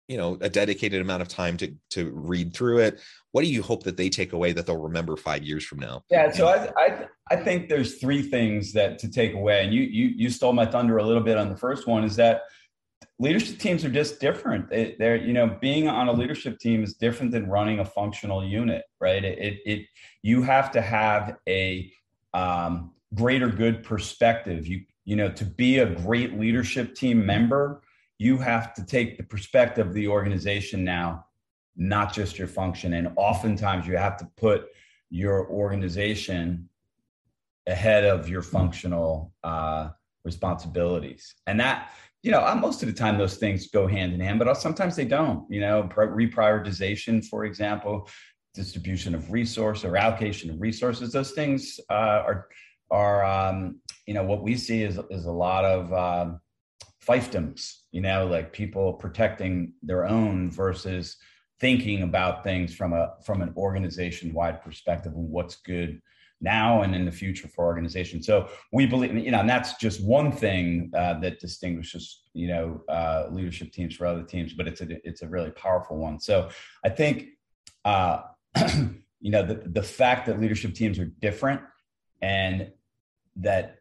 you 0.09 0.17
know 0.17 0.37
a 0.41 0.49
dedicated 0.49 1.01
amount 1.01 1.23
of 1.23 1.29
time 1.29 1.57
to 1.57 1.75
to 1.91 2.11
read 2.15 2.55
through 2.55 2.79
it 2.79 3.01
what 3.31 3.43
do 3.43 3.49
you 3.49 3.63
hope 3.63 3.85
that 3.85 3.97
they 3.97 4.09
take 4.09 4.33
away 4.33 4.53
that 4.53 4.67
they'll 4.67 4.77
remember 4.77 5.17
five 5.17 5.43
years 5.43 5.65
from 5.65 5.79
now 5.79 6.03
yeah 6.11 6.31
so 6.31 6.49
i 6.49 6.71
i, 6.77 7.07
I 7.31 7.37
think 7.37 7.69
there's 7.69 7.99
three 7.99 8.23
things 8.23 8.73
that 8.73 8.99
to 8.99 9.11
take 9.11 9.35
away 9.35 9.65
and 9.65 9.73
you 9.73 9.83
you 9.83 10.07
you 10.17 10.31
stole 10.31 10.53
my 10.53 10.67
thunder 10.67 10.99
a 10.99 11.05
little 11.05 11.23
bit 11.23 11.39
on 11.39 11.49
the 11.49 11.57
first 11.57 11.87
one 11.87 12.05
is 12.05 12.17
that 12.17 12.43
leadership 13.19 13.59
teams 13.59 13.85
are 13.85 13.91
just 13.91 14.21
different 14.21 14.69
they, 14.71 14.97
are 15.01 15.17
you 15.17 15.33
know 15.33 15.57
being 15.61 15.89
on 15.89 16.09
a 16.09 16.13
leadership 16.13 16.59
team 16.59 16.83
is 16.83 16.95
different 16.95 17.31
than 17.31 17.49
running 17.49 17.81
a 17.81 17.85
functional 17.85 18.45
unit 18.45 18.85
right 19.01 19.25
it 19.25 19.39
it, 19.39 19.61
it 19.65 19.87
you 20.23 20.43
have 20.43 20.71
to 20.71 20.81
have 20.81 21.37
a 21.49 21.93
um, 22.35 22.93
greater 23.15 23.49
good 23.49 23.83
perspective 23.83 24.67
you 24.67 24.83
you 25.05 25.17
know 25.17 25.31
to 25.31 25.45
be 25.45 25.79
a 25.79 25.87
great 25.87 26.39
leadership 26.39 26.95
team 26.95 27.25
member 27.25 27.83
you 28.23 28.39
have 28.39 28.73
to 28.73 28.87
take 28.87 29.17
the 29.17 29.25
perspective 29.25 29.89
of 29.89 29.95
the 29.95 30.07
organization 30.07 30.85
now, 30.85 31.27
not 31.75 32.15
just 32.15 32.39
your 32.39 32.47
function. 32.47 32.93
And 32.93 33.09
oftentimes 33.17 33.85
you 33.85 33.97
have 33.97 34.17
to 34.19 34.29
put 34.37 34.67
your 35.11 35.49
organization 35.49 36.69
ahead 37.67 38.05
of 38.05 38.29
your 38.29 38.43
functional 38.43 39.35
uh, 39.43 39.89
responsibilities. 40.25 41.35
And 41.49 41.59
that, 41.59 41.91
you 42.23 42.31
know, 42.31 42.41
uh, 42.41 42.55
most 42.55 42.83
of 42.83 42.89
the 42.89 42.95
time 42.95 43.19
those 43.19 43.37
things 43.37 43.69
go 43.69 43.87
hand 43.87 44.13
in 44.13 44.21
hand, 44.21 44.39
but 44.39 44.57
sometimes 44.57 44.95
they 44.95 45.05
don't. 45.05 45.45
You 45.51 45.61
know, 45.61 45.91
reprioritization, 45.95 47.25
for 47.25 47.45
example, 47.45 48.09
distribution 48.55 49.15
of 49.15 49.33
resource 49.33 49.85
or 49.85 49.97
allocation 49.97 50.51
of 50.51 50.61
resources. 50.61 51.13
Those 51.13 51.33
things 51.33 51.81
uh, 51.91 52.23
are 52.25 52.49
are 52.91 53.25
um, 53.25 53.81
you 54.07 54.15
know 54.15 54.23
what 54.23 54.43
we 54.43 54.57
see 54.57 54.83
is 54.83 54.99
is 55.11 55.27
a 55.27 55.33
lot 55.33 55.65
of 55.65 55.93
um, 55.93 56.41
fiefdoms, 57.05 57.79
you 57.91 58.01
know, 58.01 58.27
like 58.27 58.53
people 58.53 58.93
protecting 58.95 59.73
their 59.83 60.07
own 60.07 60.51
versus 60.51 61.17
thinking 61.61 62.03
about 62.03 62.45
things 62.45 62.73
from 62.75 62.93
a 62.93 63.15
from 63.25 63.43
an 63.43 63.53
organization 63.57 64.33
wide 64.33 64.63
perspective 64.63 65.13
and 65.15 65.29
what's 65.29 65.57
good 65.57 66.01
now 66.43 66.83
and 66.83 66.95
in 66.95 67.05
the 67.05 67.13
future 67.13 67.49
for 67.49 67.65
organizations. 67.65 68.27
So 68.27 68.49
we 68.73 68.85
believe, 68.85 69.15
you 69.15 69.31
know, 69.31 69.41
and 69.41 69.49
that's 69.49 69.75
just 69.77 70.05
one 70.05 70.33
thing 70.33 70.91
uh, 70.95 71.21
that 71.21 71.41
distinguishes, 71.41 72.23
you 72.35 72.49
know, 72.49 72.83
uh, 72.89 73.29
leadership 73.31 73.73
teams 73.73 73.95
for 73.95 74.07
other 74.07 74.25
teams, 74.25 74.53
but 74.53 74.67
it's 74.67 74.81
a 74.81 74.89
it's 75.09 75.23
a 75.23 75.29
really 75.29 75.51
powerful 75.51 75.97
one. 75.97 76.21
So 76.21 76.51
I 76.85 76.89
think, 76.89 77.29
uh, 77.85 78.23
you 79.21 79.31
know, 79.31 79.45
the 79.45 79.63
the 79.67 79.83
fact 79.83 80.27
that 80.27 80.41
leadership 80.41 80.75
teams 80.75 80.99
are 80.99 81.07
different 81.07 81.63
and 82.21 82.73
that 83.37 83.79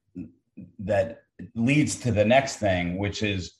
that 0.80 1.24
leads 1.56 1.96
to 2.01 2.12
the 2.12 2.25
next 2.25 2.58
thing, 2.58 2.98
which 2.98 3.24
is 3.24 3.56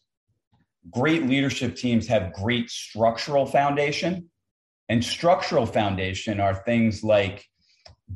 great 0.90 1.26
leadership 1.26 1.76
teams 1.76 2.08
have 2.08 2.34
great 2.34 2.70
structural 2.70 3.46
foundation. 3.46 4.30
And 4.90 5.04
structural 5.04 5.66
foundation 5.66 6.42
are 6.42 6.54
things 6.54 7.02
like 7.02 7.46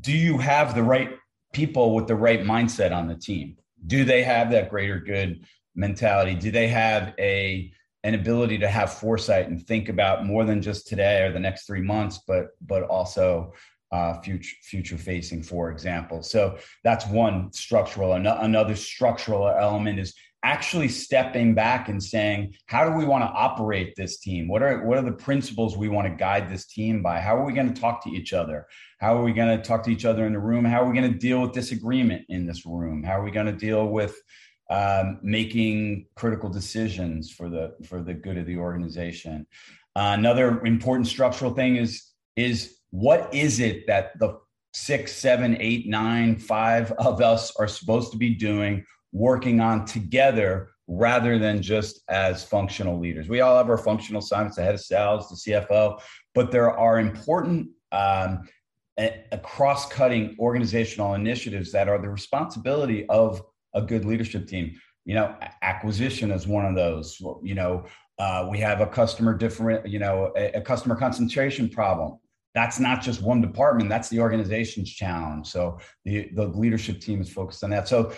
do 0.02 0.12
you 0.12 0.38
have 0.38 0.76
the 0.76 0.84
right 0.84 1.12
people 1.54 1.96
with 1.96 2.08
the 2.08 2.16
right 2.16 2.44
mindset 2.44 2.96
on 2.96 3.08
the 3.08 3.16
team? 3.16 3.58
Do 3.88 4.04
they 4.04 4.24
have 4.24 4.52
that 4.52 4.70
greater 4.70 5.00
good 5.00 5.46
mentality? 5.76 6.36
Do 6.36 6.52
they 6.52 6.68
have 6.68 7.14
a 7.20 7.72
an 8.04 8.14
ability 8.14 8.60
to 8.60 8.68
have 8.68 8.94
foresight 8.94 9.48
and 9.48 9.66
think 9.66 9.90
about 9.90 10.28
more 10.28 10.46
than 10.46 10.62
just 10.62 10.88
today 10.88 11.24
or 11.24 11.32
the 11.32 11.40
next 11.40 11.66
three 11.66 11.82
months, 11.82 12.20
but 12.28 12.50
but 12.62 12.84
also 12.84 13.52
uh, 13.92 14.20
future 14.22 14.56
future 14.62 14.98
facing, 14.98 15.42
for 15.42 15.72
example. 15.72 16.22
So 16.22 16.58
that's 16.84 17.08
one 17.08 17.52
structural. 17.52 18.14
Another 18.14 18.76
structural 18.76 19.48
element 19.48 20.00
is 20.00 20.14
actually 20.46 20.88
stepping 20.88 21.56
back 21.56 21.90
and 21.90 22.02
saying, 22.02 22.54
how 22.68 22.88
do 22.88 22.96
we 22.96 23.04
want 23.04 23.24
to 23.24 23.28
operate 23.28 23.96
this 23.98 24.20
team? 24.20 24.48
What 24.48 24.62
are 24.62 24.86
what 24.86 24.98
are 24.98 25.02
the 25.02 25.12
principles 25.12 25.76
we 25.76 25.90
want 25.90 26.08
to 26.08 26.16
guide 26.16 26.48
this 26.50 26.68
team 26.68 27.02
by? 27.02 27.20
How 27.20 27.36
are 27.36 27.44
we 27.44 27.52
going 27.52 27.74
to 27.74 27.82
talk 27.82 28.04
to 28.04 28.12
each 28.12 28.32
other? 28.32 28.68
How 29.00 29.18
are 29.18 29.24
we 29.24 29.34
going 29.34 29.58
to 29.58 29.64
talk 29.64 29.84
to 29.84 29.90
each 29.90 30.06
other 30.06 30.28
in 30.28 30.34
the 30.34 30.40
room? 30.40 30.64
How 30.64 30.84
are 30.84 30.88
we 30.88 30.96
going 30.98 31.12
to 31.12 31.18
deal 31.18 31.42
with 31.42 31.52
disagreement 31.52 32.26
in 32.30 32.46
this 32.46 32.64
room? 32.64 33.04
How 33.04 33.20
are 33.20 33.24
we 33.24 33.32
going 33.32 33.48
to 33.48 33.54
deal 33.54 33.88
with 33.88 34.16
um, 34.70 35.20
making 35.24 36.06
critical 36.16 36.50
decisions 36.50 37.32
for 37.32 37.50
the 37.50 37.76
for 37.84 38.04
the 38.04 38.14
good 38.14 38.38
of 38.38 38.46
the 38.46 38.58
organization? 38.58 39.48
Uh, 39.96 40.14
another 40.16 40.64
important 40.64 41.08
structural 41.08 41.56
thing 41.56 41.78
is 41.78 42.12
is 42.36 42.78
what 42.92 43.34
is 43.34 43.60
it 43.60 43.88
that 43.88 44.18
the 44.20 44.38
six, 44.76 45.14
seven, 45.14 45.58
eight, 45.60 45.88
nine, 45.88 46.38
five 46.38 46.92
of 46.94 47.22
us 47.22 47.56
are 47.56 47.68
supposed 47.68 48.12
to 48.12 48.18
be 48.18 48.36
doing 48.36 48.86
working 49.16 49.62
on 49.62 49.86
together 49.86 50.72
rather 50.88 51.40
than 51.40 51.62
just 51.62 52.02
as 52.10 52.44
functional 52.44 53.00
leaders. 53.00 53.30
We 53.30 53.40
all 53.40 53.56
have 53.56 53.70
our 53.70 53.78
functional 53.78 54.20
assignments, 54.20 54.58
the 54.58 54.64
head 54.64 54.76
of 54.76 54.82
sales, 54.82 55.30
the 55.30 55.52
CFO, 55.52 56.02
but 56.36 56.52
there 56.52 56.70
are 56.78 57.00
important 57.00 57.70
um, 57.94 58.44
cross-cutting 59.42 60.36
organizational 60.38 61.14
initiatives 61.14 61.72
that 61.72 61.88
are 61.88 61.98
the 61.98 62.10
responsibility 62.10 63.08
of 63.08 63.42
a 63.74 63.82
good 63.82 64.04
leadership 64.04 64.48
team. 64.48 64.76
You 65.06 65.16
know, 65.16 65.34
acquisition 65.62 66.30
is 66.30 66.46
one 66.46 66.66
of 66.66 66.76
those. 66.76 67.18
You 67.42 67.56
know, 67.56 67.86
uh, 68.20 68.48
we 68.52 68.60
have 68.60 68.82
a 68.82 68.88
customer 68.88 69.34
different, 69.34 69.88
you 69.88 70.00
know, 70.00 70.34
a, 70.36 70.58
a 70.58 70.62
customer 70.62 70.96
concentration 70.96 71.70
problem 71.70 72.20
that's 72.54 72.80
not 72.80 73.02
just 73.02 73.22
one 73.22 73.42
department 73.42 73.90
that's 73.90 74.08
the 74.08 74.18
organization's 74.18 74.90
challenge 74.90 75.46
so 75.46 75.78
the 76.06 76.30
the 76.36 76.48
leadership 76.48 77.02
team 77.02 77.20
is 77.20 77.30
focused 77.30 77.66
on 77.66 77.70
that 77.70 77.86
so 77.86 78.14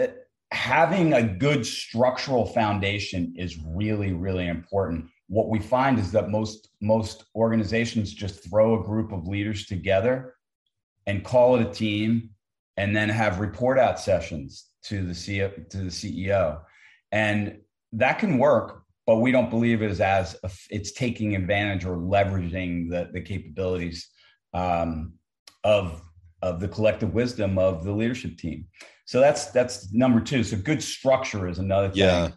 uh, 0.00 0.06
having 0.52 1.12
a 1.12 1.22
good 1.22 1.66
structural 1.66 2.46
foundation 2.46 3.34
is 3.36 3.58
really 3.64 4.12
really 4.12 4.48
important. 4.48 5.06
What 5.28 5.48
we 5.48 5.58
find 5.58 5.98
is 5.98 6.12
that 6.12 6.30
most 6.30 6.70
most 6.80 7.24
organizations 7.34 8.12
just 8.12 8.48
throw 8.48 8.80
a 8.80 8.84
group 8.84 9.12
of 9.12 9.26
leaders 9.26 9.66
together 9.66 10.34
and 11.06 11.24
call 11.24 11.56
it 11.56 11.66
a 11.66 11.70
team 11.70 12.30
and 12.76 12.94
then 12.94 13.08
have 13.08 13.40
report 13.40 13.78
out 13.78 14.00
sessions 14.00 14.70
to 14.84 15.04
the 15.06 15.12
CEO, 15.12 15.68
to 15.70 15.78
the 15.78 15.84
CEO 15.84 16.60
and 17.12 17.58
that 17.92 18.18
can 18.18 18.38
work 18.38 18.84
but 19.06 19.16
we 19.16 19.32
don't 19.32 19.50
believe 19.50 19.82
it 19.82 19.90
is 19.90 20.00
as 20.00 20.36
it's 20.70 20.92
taking 20.92 21.36
advantage 21.36 21.84
or 21.84 21.96
leveraging 21.96 22.90
the, 22.90 23.10
the 23.12 23.20
capabilities 23.20 24.08
um, 24.54 25.12
of 25.62 26.02
of 26.44 26.60
the 26.60 26.68
collective 26.68 27.14
wisdom 27.14 27.58
of 27.58 27.84
the 27.84 27.92
leadership 27.92 28.36
team 28.36 28.66
so 29.06 29.20
that's 29.20 29.46
that's 29.50 29.92
number 29.92 30.20
two. 30.20 30.42
So 30.42 30.56
good 30.56 30.82
structure 30.82 31.46
is 31.46 31.58
another 31.58 31.90
thing. 31.90 31.98
Yeah. 31.98 32.30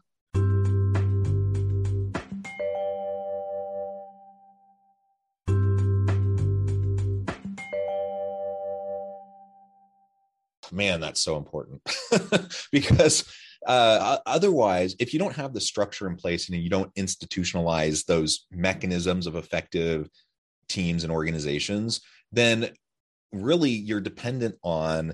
Man, 10.73 10.99
that's 10.99 11.21
so 11.21 11.37
important 11.37 11.81
because 12.71 13.23
uh, 13.65 14.17
otherwise, 14.25 14.95
if 14.99 15.13
you 15.13 15.19
don't 15.19 15.35
have 15.35 15.53
the 15.53 15.61
structure 15.61 16.07
in 16.07 16.17
place 16.17 16.49
and 16.49 16.61
you 16.61 16.69
don't 16.69 16.93
institutionalize 16.95 18.05
those 18.05 18.45
mechanisms 18.51 19.25
of 19.25 19.37
effective 19.37 20.09
teams 20.67 21.03
and 21.03 21.11
organizations, 21.11 22.01
then 22.33 22.69
really 23.31 23.72
you're 23.72 24.01
dependent 24.01 24.55
on 24.63 25.13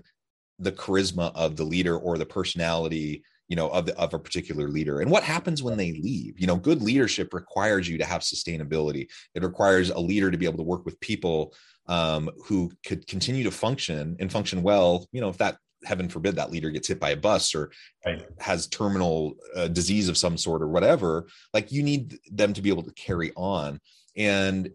the 0.59 0.71
charisma 0.71 1.31
of 1.35 1.55
the 1.55 1.63
leader 1.63 1.97
or 1.97 2.17
the 2.17 2.25
personality 2.25 3.23
you 3.47 3.55
know 3.55 3.69
of 3.69 3.85
the, 3.85 3.97
of 3.99 4.13
a 4.13 4.19
particular 4.19 4.69
leader 4.69 5.01
and 5.01 5.11
what 5.11 5.23
happens 5.23 5.61
when 5.61 5.77
they 5.77 5.91
leave. 5.93 6.39
You 6.39 6.47
know 6.47 6.55
good 6.55 6.81
leadership 6.81 7.33
requires 7.33 7.87
you 7.87 7.97
to 7.97 8.05
have 8.05 8.21
sustainability. 8.21 9.07
It 9.35 9.43
requires 9.43 9.89
a 9.89 9.99
leader 9.99 10.31
to 10.31 10.37
be 10.37 10.45
able 10.45 10.57
to 10.57 10.63
work 10.63 10.85
with 10.85 10.99
people 10.99 11.53
um, 11.87 12.29
who 12.45 12.71
could 12.85 13.05
continue 13.07 13.43
to 13.43 13.51
function 13.51 14.15
and 14.19 14.31
function 14.31 14.63
well 14.63 15.07
you 15.11 15.21
know 15.21 15.29
if 15.29 15.37
that 15.37 15.57
heaven 15.85 16.09
forbid 16.09 16.35
that 16.35 16.51
leader 16.51 16.69
gets 16.69 16.87
hit 16.87 16.99
by 16.99 17.11
a 17.11 17.17
bus 17.17 17.53
or 17.53 17.71
right. 18.05 18.25
has 18.39 18.67
terminal 18.67 19.35
uh, 19.55 19.67
disease 19.67 20.09
of 20.09 20.17
some 20.17 20.37
sort 20.37 20.61
or 20.61 20.67
whatever 20.67 21.27
like 21.53 21.71
you 21.71 21.83
need 21.83 22.17
them 22.31 22.53
to 22.53 22.61
be 22.61 22.69
able 22.69 22.83
to 22.83 22.93
carry 22.93 23.31
on. 23.35 23.79
And 24.15 24.69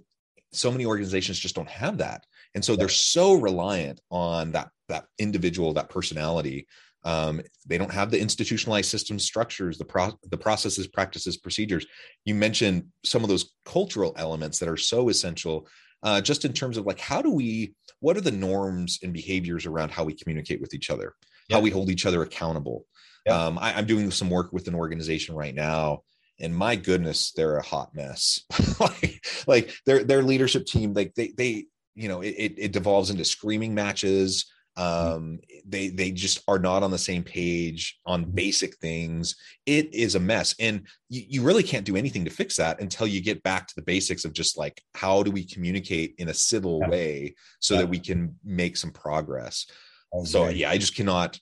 so 0.53 0.71
many 0.71 0.87
organizations 0.87 1.39
just 1.39 1.55
don't 1.55 1.69
have 1.69 1.99
that 1.99 2.25
and 2.59 2.65
so 2.65 2.75
they're 2.75 2.89
so 2.89 3.35
reliant 3.35 4.01
on 4.11 4.51
that 4.51 4.71
that 4.89 5.05
individual 5.21 5.73
that 5.75 5.89
personality. 5.89 6.67
Um, 7.05 7.41
they 7.65 7.79
don't 7.79 7.93
have 7.93 8.11
the 8.11 8.21
institutionalized 8.21 8.91
system 8.91 9.21
structures 9.21 9.79
the 9.79 9.85
pro- 9.85 10.19
the 10.29 10.37
processes 10.37 10.89
practices 10.89 11.37
procedures. 11.37 11.87
You 12.25 12.35
mentioned 12.35 12.87
some 13.05 13.23
of 13.23 13.29
those 13.29 13.55
cultural 13.65 14.13
elements 14.17 14.59
that 14.59 14.69
are 14.69 14.77
so 14.77 15.09
essential 15.09 15.69
uh, 16.03 16.21
just 16.21 16.45
in 16.45 16.53
terms 16.53 16.77
of 16.77 16.85
like 16.85 16.99
how 16.99 17.23
do 17.23 17.31
we 17.31 17.75
what 18.01 18.17
are 18.17 18.23
the 18.23 18.33
norms 18.33 18.99
and 19.05 19.13
behaviors 19.13 19.65
around 19.65 19.93
how 19.93 20.03
we 20.03 20.15
communicate 20.15 20.61
with 20.61 20.75
each 20.75 20.91
other? 20.91 21.15
Yep. 21.49 21.57
how 21.59 21.63
we 21.63 21.71
hold 21.71 21.91
each 21.91 22.07
other 22.07 22.23
accountable? 22.23 22.87
Yep. 23.27 23.37
um, 23.37 23.59
I, 23.61 23.75
i'm 23.75 23.87
doing 23.87 24.11
some 24.11 24.31
work 24.31 24.53
with 24.53 24.67
an 24.67 24.75
organization 24.75 25.37
right 25.37 25.55
now 25.55 26.03
and 26.41 26.55
my 26.55 26.75
goodness 26.77 27.33
they're 27.33 27.57
a 27.57 27.63
hot 27.63 27.95
mess. 27.95 28.41
Like 28.81 29.25
like 29.47 29.75
their 29.87 30.05
their 30.05 30.23
leadership 30.23 30.67
team 30.67 30.93
like 30.95 31.15
they 31.15 31.33
they 31.37 31.67
you 31.99 32.09
know 32.09 32.21
it, 32.21 32.55
it 32.57 32.73
devolves 32.73 33.11
into 33.11 33.25
screaming 33.25 33.75
matches 33.75 34.47
mm-hmm. 34.79 35.15
um, 35.15 35.41
they 35.67 35.89
they 35.89 36.11
just 36.11 36.41
are 36.47 36.59
not 36.59 36.83
on 36.83 36.91
the 36.91 36.99
same 36.99 37.25
page 37.25 37.99
on 38.07 38.25
basic 38.25 38.77
things 38.77 39.35
it 39.67 39.93
is 39.93 40.15
a 40.15 40.21
mess 40.21 40.55
and 40.61 40.87
you, 41.09 41.23
you 41.29 41.43
really 41.43 41.65
can't 41.65 41.85
do 41.85 41.97
anything 41.97 42.25
to 42.25 42.31
fix 42.31 42.57
that 42.57 42.81
until 42.81 43.07
you 43.07 43.21
get 43.21 43.43
back 43.43 43.67
to 43.67 43.75
the 43.75 43.83
basics 43.83 44.25
of 44.25 44.33
just 44.33 44.57
like 44.57 44.81
how 44.95 45.23
do 45.23 45.31
we 45.31 45.45
communicate 45.45 46.15
in 46.19 46.29
a 46.29 46.35
civil 46.35 46.79
yeah. 46.83 46.89
way 46.89 47.35
so 47.59 47.75
yeah. 47.75 47.81
that 47.81 47.89
we 47.89 47.99
can 47.99 48.35
make 48.45 48.77
some 48.77 48.93
progress 48.93 49.67
okay. 50.15 50.25
so 50.25 50.49
yeah 50.49 50.71
i 50.71 50.79
just 50.79 50.95
cannot 50.95 51.39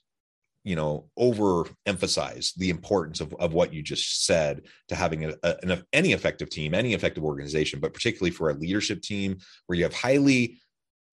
you 0.67 0.75
know 0.75 1.09
overemphasize 1.17 2.53
the 2.55 2.69
importance 2.69 3.21
of, 3.21 3.33
of 3.39 3.53
what 3.53 3.73
you 3.73 3.81
just 3.81 4.25
said 4.25 4.63
to 4.89 4.95
having 4.95 5.25
a, 5.25 5.33
a, 5.43 5.55
an, 5.63 5.83
any 5.93 6.11
effective 6.11 6.49
team 6.49 6.73
any 6.73 6.93
effective 6.93 7.23
organization 7.23 7.79
but 7.79 7.93
particularly 7.93 8.31
for 8.31 8.49
a 8.49 8.53
leadership 8.53 9.01
team 9.01 9.37
where 9.65 9.77
you 9.77 9.83
have 9.83 9.93
highly 9.93 10.59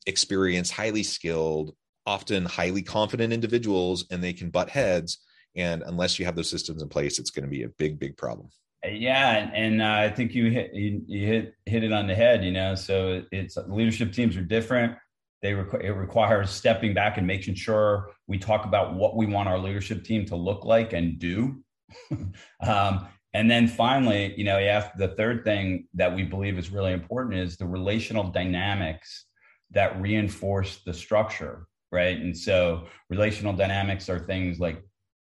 experienced 0.07 0.73
highly 0.73 1.03
skilled 1.03 1.75
often 2.07 2.45
highly 2.45 2.83
confident 2.83 3.33
individuals 3.33 4.07
and 4.11 4.23
they 4.23 4.33
can 4.33 4.51
butt 4.51 4.69
heads. 4.69 5.19
And 5.57 5.83
unless 5.87 6.19
you 6.19 6.25
have 6.25 6.37
those 6.37 6.51
systems 6.51 6.83
in 6.83 6.89
place 6.89 7.19
it's 7.19 7.31
going 7.31 7.45
to 7.45 7.51
be 7.51 7.63
a 7.63 7.69
big 7.69 7.99
big 7.99 8.17
problem. 8.17 8.49
Yeah 8.85 9.37
and, 9.37 9.55
and 9.55 9.83
uh, 9.83 10.11
i 10.11 10.15
think 10.15 10.35
you 10.35 10.51
hit 10.51 10.75
you, 10.75 11.03
you 11.07 11.27
hit 11.27 11.55
hit 11.65 11.85
it 11.85 11.93
on 11.93 12.07
the 12.07 12.15
head 12.15 12.45
you 12.45 12.53
know 12.53 12.75
so 12.75 13.23
it's 13.33 13.57
leadership 13.69 14.13
teams 14.13 14.37
are 14.37 14.43
different. 14.43 14.97
They 15.43 15.53
requ- 15.53 15.85
it 15.85 15.93
requires 15.93 16.51
stepping 16.51 16.95
back 16.95 17.19
and 17.19 17.27
making 17.27 17.55
sure 17.55 18.14
we 18.27 18.39
talk 18.39 18.65
about 18.65 18.95
what 18.95 19.17
we 19.17 19.27
want 19.27 19.49
our 19.49 19.59
leadership 19.59 20.05
team 20.05 20.25
to 20.27 20.37
look 20.37 20.65
like 20.65 20.93
and 20.93 21.19
do. 21.19 21.63
um, 22.61 23.07
and 23.33 23.51
then 23.51 23.67
finally, 23.67 24.35
you 24.37 24.45
know, 24.45 24.59
have, 24.59 24.93
the 24.97 25.09
third 25.09 25.45
thing 25.45 25.87
that 25.95 26.15
we 26.15 26.23
believe 26.23 26.59
is 26.59 26.71
really 26.71 26.93
important 26.93 27.37
is 27.37 27.57
the 27.57 27.67
relational 27.67 28.25
dynamics 28.25 29.27
that 29.73 30.01
reinforce 30.01 30.83
the 30.87 30.95
structure, 30.95 31.67
right? 31.91 32.17
And 32.17 32.37
so 32.37 32.87
relational 33.11 33.53
dynamics 33.53 34.09
are 34.09 34.21
things 34.21 34.61
like 34.61 34.83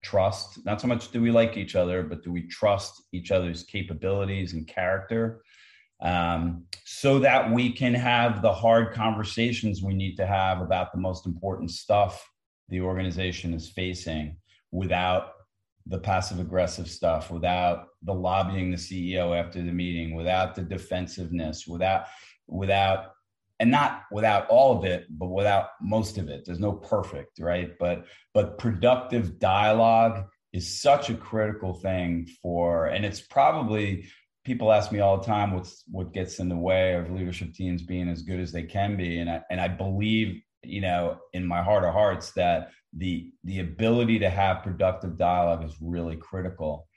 trust. 0.03 0.65
Not 0.65 0.81
so 0.81 0.87
much 0.87 1.11
do 1.11 1.21
we 1.21 1.31
like 1.31 1.57
each 1.57 1.75
other, 1.75 2.03
but 2.03 2.23
do 2.23 2.31
we 2.31 2.47
trust 2.47 3.03
each 3.13 3.33
other's 3.33 3.65
capabilities 3.65 4.53
and 4.53 4.67
character? 4.67 5.43
um, 6.01 6.65
so 6.85 7.19
that 7.19 7.51
we 7.51 7.73
can 7.73 7.95
have 7.95 8.41
the 8.43 8.53
hard 8.53 8.95
conversations 8.95 9.83
we 9.83 9.95
need 9.95 10.17
to 10.17 10.27
have 10.27 10.61
about 10.61 10.93
the 10.93 10.99
most 10.99 11.27
important 11.27 11.71
stuff 11.71 12.25
the 12.69 12.81
organization 12.81 13.55
is 13.55 13.69
facing 13.69 14.37
without 14.71 15.33
the 15.87 15.99
passive 15.99 16.39
aggressive 16.39 16.89
stuff, 16.89 17.31
without 17.31 17.87
the 18.03 18.13
lobbying 18.13 18.71
the 18.71 18.77
CEO 18.77 19.39
after 19.39 19.63
the 19.63 19.73
meeting, 19.73 20.15
without 20.15 20.55
the 20.55 20.63
defensiveness, 20.63 21.67
without 21.67 22.07
without 22.47 23.13
and 23.61 23.71
not 23.71 24.03
without 24.13 24.47
all 24.49 24.79
of 24.79 24.85
it 24.85 25.07
but 25.11 25.29
without 25.29 25.71
most 25.81 26.19
of 26.19 26.29
it. 26.29 26.45
There's 26.45 26.61
no 26.61 26.73
perfect 26.73 27.39
right? 27.41 27.71
But 27.79 28.05
but 28.35 28.59
productive 28.59 29.39
dialogue 29.39 30.27
is 30.53 30.81
such 30.81 31.11
a 31.11 31.15
critical 31.15 31.75
thing 31.75 32.29
for 32.43 32.87
and 32.87 33.05
it's 33.05 33.21
probably 33.21 34.07
people 34.49 34.73
ask 34.73 34.91
me 34.93 35.01
all 35.01 35.19
the 35.19 35.27
time 35.27 35.53
what's 35.53 35.85
what 35.91 36.15
gets 36.15 36.39
in 36.39 36.49
the 36.49 36.57
way 36.57 36.95
of 36.95 37.11
leadership 37.11 37.53
teams 37.53 37.83
being 37.83 38.09
as 38.09 38.23
good 38.23 38.41
as 38.41 38.51
they 38.51 38.63
can 38.63 38.97
be. 38.97 39.19
And 39.19 39.29
I, 39.29 39.43
and 39.51 39.61
I 39.61 39.69
believe 39.69 40.41
you 40.63 40.81
know 40.81 41.19
in 41.33 41.47
my 41.47 41.63
heart 41.63 41.85
of 41.85 41.93
hearts 41.93 42.33
that 42.33 42.71
the 42.93 43.33
the 43.45 43.61
ability 43.61 44.19
to 44.19 44.31
have 44.31 44.63
productive 44.63 45.17
dialogue 45.17 45.65
is 45.65 45.77
really 45.81 46.17
critical. 46.17 46.89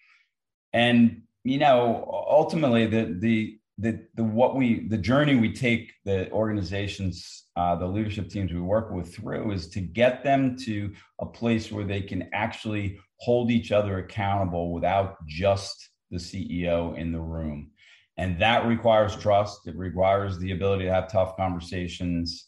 And 0.73 1.23
you 1.43 1.57
know 1.57 2.07
ultimately 2.29 2.85
the 2.85 3.17
the 3.19 3.57
the 3.77 3.99
the 4.15 4.23
what 4.23 4.55
we 4.55 4.87
the 4.87 4.97
journey 4.97 5.35
we 5.35 5.51
take 5.51 5.91
the 6.05 6.31
organizations 6.31 7.45
uh, 7.55 7.75
the 7.75 7.85
leadership 7.85 8.29
teams 8.29 8.53
we 8.53 8.61
work 8.61 8.91
with 8.91 9.13
through 9.13 9.51
is 9.51 9.67
to 9.69 9.81
get 9.81 10.23
them 10.23 10.55
to 10.55 10.93
a 11.19 11.25
place 11.25 11.71
where 11.71 11.83
they 11.83 12.01
can 12.01 12.29
actually 12.31 12.99
hold 13.17 13.51
each 13.51 13.71
other 13.71 13.97
accountable 13.97 14.71
without 14.71 15.15
just 15.27 15.89
the 16.11 16.17
CEO 16.17 16.97
in 16.97 17.11
the 17.11 17.19
room, 17.19 17.71
and 18.17 18.39
that 18.39 18.65
requires 18.67 19.15
trust. 19.15 19.67
It 19.67 19.75
requires 19.75 20.37
the 20.37 20.51
ability 20.51 20.85
to 20.85 20.93
have 20.93 21.11
tough 21.11 21.35
conversations 21.35 22.47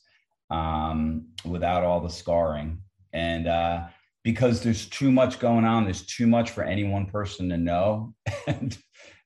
um, 0.50 1.28
without 1.46 1.84
all 1.84 2.00
the 2.00 2.10
scarring, 2.10 2.80
and 3.12 3.48
uh, 3.48 3.88
because 4.24 4.62
there's 4.62 4.88
too 4.88 5.12
much 5.12 5.40
going 5.40 5.66
on, 5.66 5.84
there's 5.84 6.06
too 6.06 6.28
much 6.28 6.52
for 6.52 6.64
any 6.64 6.84
one 6.84 7.06
person 7.06 7.50
to 7.50 7.58
know, 7.58 8.14
and 8.48 8.78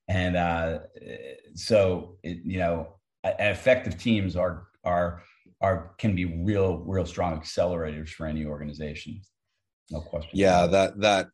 and 0.08 0.36
uh, 0.36 0.80
so 1.54 2.16
it, 2.22 2.38
you 2.44 2.58
know 2.58 2.98
effective 3.24 3.98
teams 3.98 4.36
are 4.36 4.68
are 4.84 5.22
are 5.60 5.94
can 5.98 6.14
be 6.14 6.24
real 6.24 6.78
real 6.78 7.06
strong 7.06 7.40
accelerators 7.40 8.10
for 8.10 8.26
any 8.26 8.44
organization. 8.44 9.20
No 9.90 10.00
question. 10.00 10.30
Yeah 10.32 10.66
that 10.66 11.00
that 11.00 11.28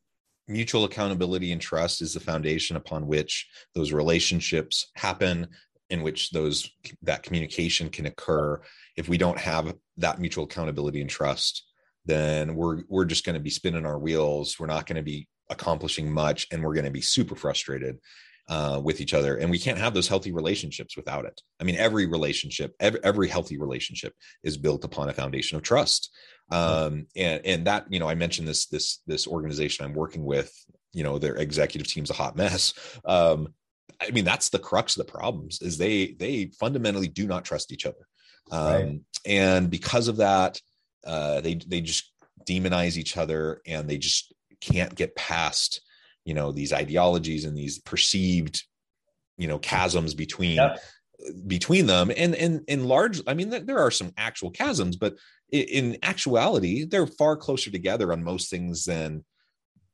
mutual 0.47 0.85
accountability 0.85 1.53
and 1.53 1.61
trust 1.61 2.03
is 2.03 2.15
the 2.15 2.21
foundation 2.21 2.77
upon 2.77 3.07
which 3.07 3.49
those 3.75 3.93
relationships 3.93 4.91
happen 4.95 5.49
in 5.91 6.03
which 6.03 6.31
those 6.31 6.71
that 7.03 7.23
communication 7.23 7.91
can 7.91 8.07
occur. 8.07 8.61
If 8.97 9.09
we 9.09 9.19
don't 9.19 9.39
have 9.39 9.75
that 9.99 10.19
mutual 10.19 10.45
accountability 10.45 11.01
and 11.01 11.11
trust 11.11 11.65
then 12.05 12.55
we're 12.55 12.83
we're 12.89 13.05
just 13.05 13.25
going 13.25 13.35
to 13.35 13.41
be 13.41 13.51
spinning 13.51 13.87
our 13.87 13.99
wheels. 13.99 14.59
We're 14.59 14.67
not 14.67 14.87
going 14.87 14.97
to 14.97 15.03
be 15.03 15.29
accomplishing 15.51 16.11
much 16.11 16.47
and 16.51 16.63
we're 16.63 16.75
going 16.75 16.85
to 16.85 16.91
be 16.91 17.01
super 17.01 17.35
frustrated 17.35 17.99
uh, 18.49 18.81
with 18.83 19.01
each 19.01 19.15
other. 19.15 19.37
And 19.37 19.51
we 19.51 19.59
can't 19.59 19.79
have 19.79 19.95
those 19.95 20.09
healthy 20.09 20.33
relationships 20.33 20.97
without 20.97 21.25
it. 21.25 21.41
I 21.61 21.65
mean 21.65 21.77
every 21.77 22.07
relationship 22.07 22.75
every, 22.81 23.03
every 23.03 23.29
healthy 23.29 23.59
relationship 23.59 24.15
is 24.43 24.59
built 24.59 24.85
upon 24.85 25.09
a 25.09 25.15
foundation 25.15 25.57
of 25.57 25.63
trust. 25.63 26.11
Um, 26.51 27.07
and 27.17 27.45
and 27.45 27.67
that 27.67 27.87
you 27.91 27.99
know 27.99 28.09
i 28.09 28.15
mentioned 28.15 28.47
this 28.47 28.67
this 28.67 29.01
this 29.07 29.27
organization 29.27 29.83
i'm 29.83 29.95
working 29.95 30.27
with 30.27 30.53
you 30.93 31.03
know 31.03 31.19
their 31.19 31.37
executive 31.37 31.91
team's 31.91 32.11
a 32.11 32.15
hot 32.15 32.37
mess. 32.37 32.75
Um, 33.07 33.55
i 34.01 34.11
mean 34.11 34.25
that's 34.25 34.49
the 34.49 34.59
crux 34.59 34.97
of 34.97 35.07
the 35.07 35.13
problems 35.13 35.61
is 35.63 35.79
they 35.79 36.13
they 36.19 36.51
fundamentally 36.59 37.09
do 37.09 37.27
not 37.27 37.45
trust 37.45 37.73
each 37.73 37.87
other 37.87 38.07
um, 38.51 38.73
right. 38.73 39.01
and 39.27 39.71
because 39.71 40.09
of 40.09 40.19
that 40.19 40.61
uh, 41.07 41.41
they 41.41 41.55
they 41.55 41.81
just 41.81 42.13
demonize 42.47 42.97
each 42.97 43.17
other 43.17 43.61
and 43.67 43.89
they 43.89 43.99
just 43.99 44.33
can't 44.61 44.95
get 44.95 45.15
past 45.17 45.81
you 46.25 46.35
know 46.35 46.53
these 46.53 46.73
ideologies 46.73 47.45
and 47.45 47.57
these 47.57 47.79
perceived 47.79 48.63
you 49.37 49.49
know 49.49 49.59
chasms 49.59 50.15
between 50.15 50.57
yep. 50.57 50.79
between 51.47 51.87
them 51.87 52.11
and 52.17 52.35
and 52.35 52.63
in 52.69 52.85
large 52.85 53.21
i 53.27 53.35
mean 53.35 53.51
there 53.51 53.79
are 53.79 53.91
some 53.91 54.13
actual 54.17 54.51
chasms 54.51 54.97
but 54.97 55.15
in 55.51 55.97
actuality 56.03 56.85
they're 56.85 57.07
far 57.07 57.37
closer 57.37 57.71
together 57.71 58.13
on 58.13 58.25
most 58.25 58.51
things 58.51 58.85
than 58.85 59.25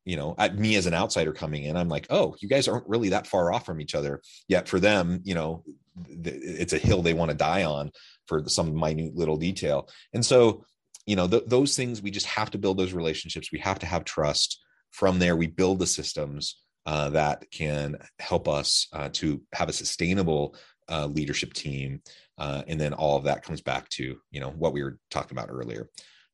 you 0.04 0.16
know 0.16 0.34
at 0.38 0.58
me 0.58 0.76
as 0.76 0.86
an 0.86 0.94
outsider 0.94 1.32
coming 1.32 1.64
in 1.64 1.76
i'm 1.76 1.88
like 1.88 2.06
oh 2.10 2.34
you 2.40 2.48
guys 2.48 2.68
aren't 2.68 2.88
really 2.88 3.10
that 3.10 3.26
far 3.26 3.52
off 3.52 3.66
from 3.66 3.80
each 3.80 3.94
other. 3.94 4.20
Yet 4.48 4.68
for 4.68 4.80
them 4.80 5.20
you 5.24 5.34
know 5.34 5.64
it's 6.08 6.72
a 6.72 6.78
hill 6.78 7.02
they 7.02 7.14
want 7.14 7.30
to 7.30 7.36
die 7.36 7.64
on 7.64 7.90
for 8.26 8.42
some 8.48 8.74
minute 8.74 9.14
little 9.14 9.36
detail. 9.36 9.88
And 10.14 10.24
so 10.24 10.64
you 11.06 11.16
know 11.16 11.28
th- 11.28 11.44
those 11.46 11.76
things 11.76 12.02
we 12.02 12.10
just 12.10 12.26
have 12.26 12.50
to 12.52 12.58
build 12.58 12.78
those 12.78 12.92
relationships. 12.92 13.52
We 13.52 13.58
have 13.60 13.78
to 13.80 13.86
have 13.86 14.04
trust. 14.04 14.60
From 14.90 15.18
there 15.18 15.36
we 15.36 15.46
build 15.46 15.78
the 15.78 15.86
systems 15.86 16.56
uh, 16.86 17.10
that 17.10 17.48
can 17.50 17.96
help 18.18 18.48
us 18.48 18.88
uh, 18.92 19.10
to 19.12 19.42
have 19.52 19.68
a 19.68 19.72
sustainable 19.72 20.56
uh, 20.88 21.06
leadership 21.06 21.52
team 21.52 22.00
uh, 22.40 22.62
and 22.66 22.80
then 22.80 22.94
all 22.94 23.18
of 23.18 23.24
that 23.24 23.42
comes 23.42 23.60
back 23.60 23.88
to 23.90 24.18
you 24.30 24.40
know 24.40 24.50
what 24.50 24.72
we 24.72 24.82
were 24.82 24.98
talking 25.10 25.38
about 25.38 25.50
earlier. 25.50 25.88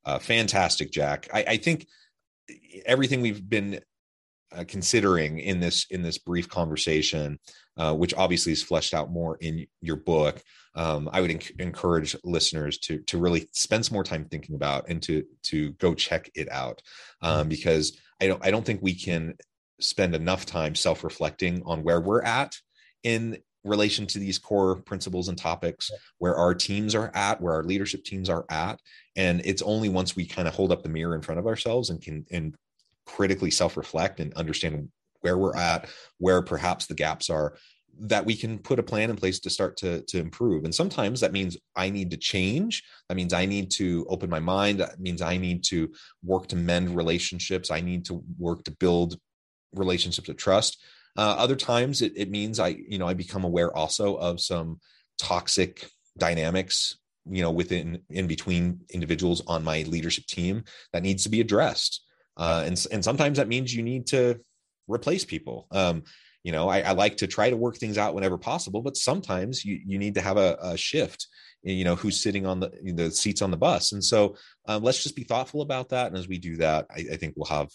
Uh, 0.05 0.21
fantastic 0.21 0.93
jack. 0.93 1.29
I, 1.35 1.45
I, 1.49 1.57
think 1.57 1.85
everything 2.85 3.21
we've 3.21 3.49
been 3.49 3.81
uh, 4.55 4.65
considering 4.69 5.39
in 5.39 5.59
this 5.61 5.87
in 5.91 6.03
this 6.03 6.19
brief 6.19 6.49
conversation 6.49 7.39
which 7.93 8.15
obviously 8.15 8.53
is 8.53 8.63
fleshed 8.63 8.95
out 8.95 9.11
more 9.11 9.37
in 9.41 9.67
your 9.81 9.97
book 9.97 10.43
um, 10.77 11.09
I 11.11 11.23
would 11.23 11.31
enc- 11.31 11.59
encourage 11.59 12.15
listeners 12.23 12.79
to 12.81 12.99
to 12.99 13.19
really 13.19 13.49
spend 13.53 13.85
some 13.85 13.95
more 13.95 14.05
time 14.05 14.27
thinking 14.27 14.55
about 14.55 14.89
and 14.89 15.03
to 15.05 15.25
to 15.45 15.73
go 15.73 15.95
check 15.95 16.31
it 16.35 16.51
out 16.53 16.83
um, 17.23 17.41
mm-hmm. 17.41 17.49
because 17.49 17.99
I 18.21 18.29
don't 18.29 18.45
I 18.45 18.51
don't 18.51 18.65
think 18.65 18.83
we 18.83 18.95
can 18.95 19.35
spend 19.81 20.15
enough 20.15 20.47
time 20.47 20.75
self 20.75 21.03
reflecting 21.03 21.63
on 21.65 21.83
where 21.83 22.01
we're 22.01 22.23
at 22.23 22.55
in 23.03 23.39
relation 23.67 24.07
to 24.07 24.19
these 24.19 24.39
core 24.39 24.77
principles 24.77 25.29
and 25.29 25.37
topics 25.37 25.91
where 26.19 26.37
our 26.37 26.55
teams 26.55 26.95
are 26.95 27.11
at 27.15 27.41
where 27.41 27.55
our 27.55 27.65
leadership 27.65 28.05
teams 28.05 28.31
are 28.31 28.45
at. 28.51 28.81
And 29.17 29.43
it's 29.45 29.63
only 29.63 29.89
once 29.89 30.17
we 30.17 30.27
kind 30.27 30.49
of 30.49 30.55
hold 30.55 30.73
up 30.73 30.83
the 30.83 30.89
mirror 30.89 31.15
in 31.15 31.23
front 31.23 31.39
of 31.39 31.47
ourselves 31.47 31.91
and 31.91 32.01
can 32.01 32.25
and 32.31 32.55
critically 33.05 33.51
self 33.51 33.77
reflect 33.77 34.21
and 34.21 34.33
understand 34.35 34.89
where 35.21 35.39
we're 35.39 35.57
at 35.57 35.89
where 36.19 36.43
perhaps 36.43 36.87
the 36.87 36.95
gaps 36.95 37.31
are 37.31 37.57
that 37.99 38.27
we 38.27 38.37
can 38.37 38.59
put 38.59 38.79
a 38.79 38.83
plan 38.83 39.09
in 39.09 39.17
place 39.17 39.41
to 39.41 39.51
start 39.51 39.77
to 39.79 40.03
to 40.03 40.19
improve. 40.19 40.65
And 40.65 40.75
sometimes 40.75 41.21
that 41.21 41.33
means 41.33 41.57
i 41.75 41.89
need 41.91 42.11
to 42.11 42.17
change. 42.17 42.83
That 43.09 43.15
means 43.17 43.33
i 43.33 43.47
need 43.47 43.71
to 43.73 44.07
open 44.09 44.29
my 44.29 44.41
mind. 44.41 44.81
That 44.81 45.01
means 45.01 45.23
i 45.23 45.37
need 45.37 45.65
to 45.65 45.93
work 46.23 46.47
to 46.49 46.57
mend 46.57 46.95
relationships. 46.95 47.71
I 47.71 47.81
need 47.81 48.05
to 48.07 48.23
work 48.39 48.65
to 48.65 48.71
build 48.73 49.19
relationships 49.75 50.29
of 50.29 50.37
trust 50.37 50.83
uh, 51.17 51.37
other 51.39 51.57
times 51.57 52.03
it, 52.03 52.13
it 52.17 52.31
means 52.31 52.61
i 52.61 52.69
you 52.69 52.99
know 52.99 53.07
i 53.07 53.15
become 53.15 53.45
aware 53.45 53.75
also 53.77 54.17
of 54.17 54.41
some 54.41 54.79
toxic 55.19 55.89
dynamics 56.19 56.97
you 57.31 57.43
know 57.43 57.51
within 57.51 58.01
in 58.11 58.27
between 58.27 58.81
individuals 58.91 59.43
on 59.47 59.65
my 59.65 59.83
leadership 59.83 60.27
team 60.27 60.65
that 60.93 61.03
needs 61.03 61.25
to 61.25 61.29
be 61.29 61.41
addressed. 61.41 62.03
Uh, 62.37 62.65
and 62.67 62.87
and 62.93 63.03
sometimes 63.05 63.39
that 63.39 63.49
means 63.49 63.75
you 63.75 63.83
need 63.83 64.07
to 64.07 64.39
replace 64.87 65.25
people. 65.25 65.67
Um, 65.71 66.05
you 66.45 66.53
know 66.53 66.69
I, 66.69 66.81
I, 66.81 66.93
like 66.93 67.17
to 67.17 67.27
try 67.27 67.51
to 67.51 67.57
work 67.57 67.77
things 67.77 67.99
out 67.99 68.15
whenever 68.15 68.39
possible 68.39 68.81
but 68.81 68.97
sometimes 68.97 69.65
you, 69.65 69.81
you 69.85 69.99
need 69.99 70.15
to 70.15 70.21
have 70.21 70.37
a, 70.37 70.57
a 70.63 70.77
shift 70.77 71.27
you 71.65 71.83
know 71.83 71.97
who's 71.97 72.21
sitting 72.21 72.47
on 72.47 72.61
the 72.61 72.71
the 72.95 73.11
seats 73.11 73.43
on 73.43 73.51
the 73.51 73.57
bus. 73.57 73.91
And 73.91 74.05
so 74.05 74.37
um, 74.69 74.85
let's 74.85 75.03
just 75.03 75.17
be 75.17 75.25
thoughtful 75.25 75.61
about 75.61 75.89
that. 75.89 76.07
And 76.07 76.17
as 76.17 76.29
we 76.29 76.39
do 76.39 76.57
that 76.59 76.87
I, 76.91 77.05
I 77.13 77.17
think 77.17 77.35
we'll 77.37 77.47
have 77.47 77.71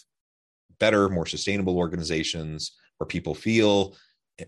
better 0.80 1.10
more 1.10 1.26
sustainable 1.26 1.76
organizations 1.76 2.72
where 2.98 3.06
people 3.06 3.34
feel 3.34 3.94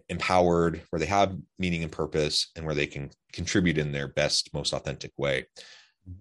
empowered 0.09 0.83
where 0.90 0.98
they 0.98 1.07
have 1.07 1.37
meaning 1.59 1.83
and 1.83 1.92
purpose 1.92 2.50
and 2.57 2.64
where 2.64 2.74
they 2.74 2.87
can 2.87 3.11
contribute 3.33 3.78
in 3.78 3.92
their 3.92 4.09
best 4.09 4.52
most 4.54 4.72
authentic 4.72 5.12
way 5.18 5.44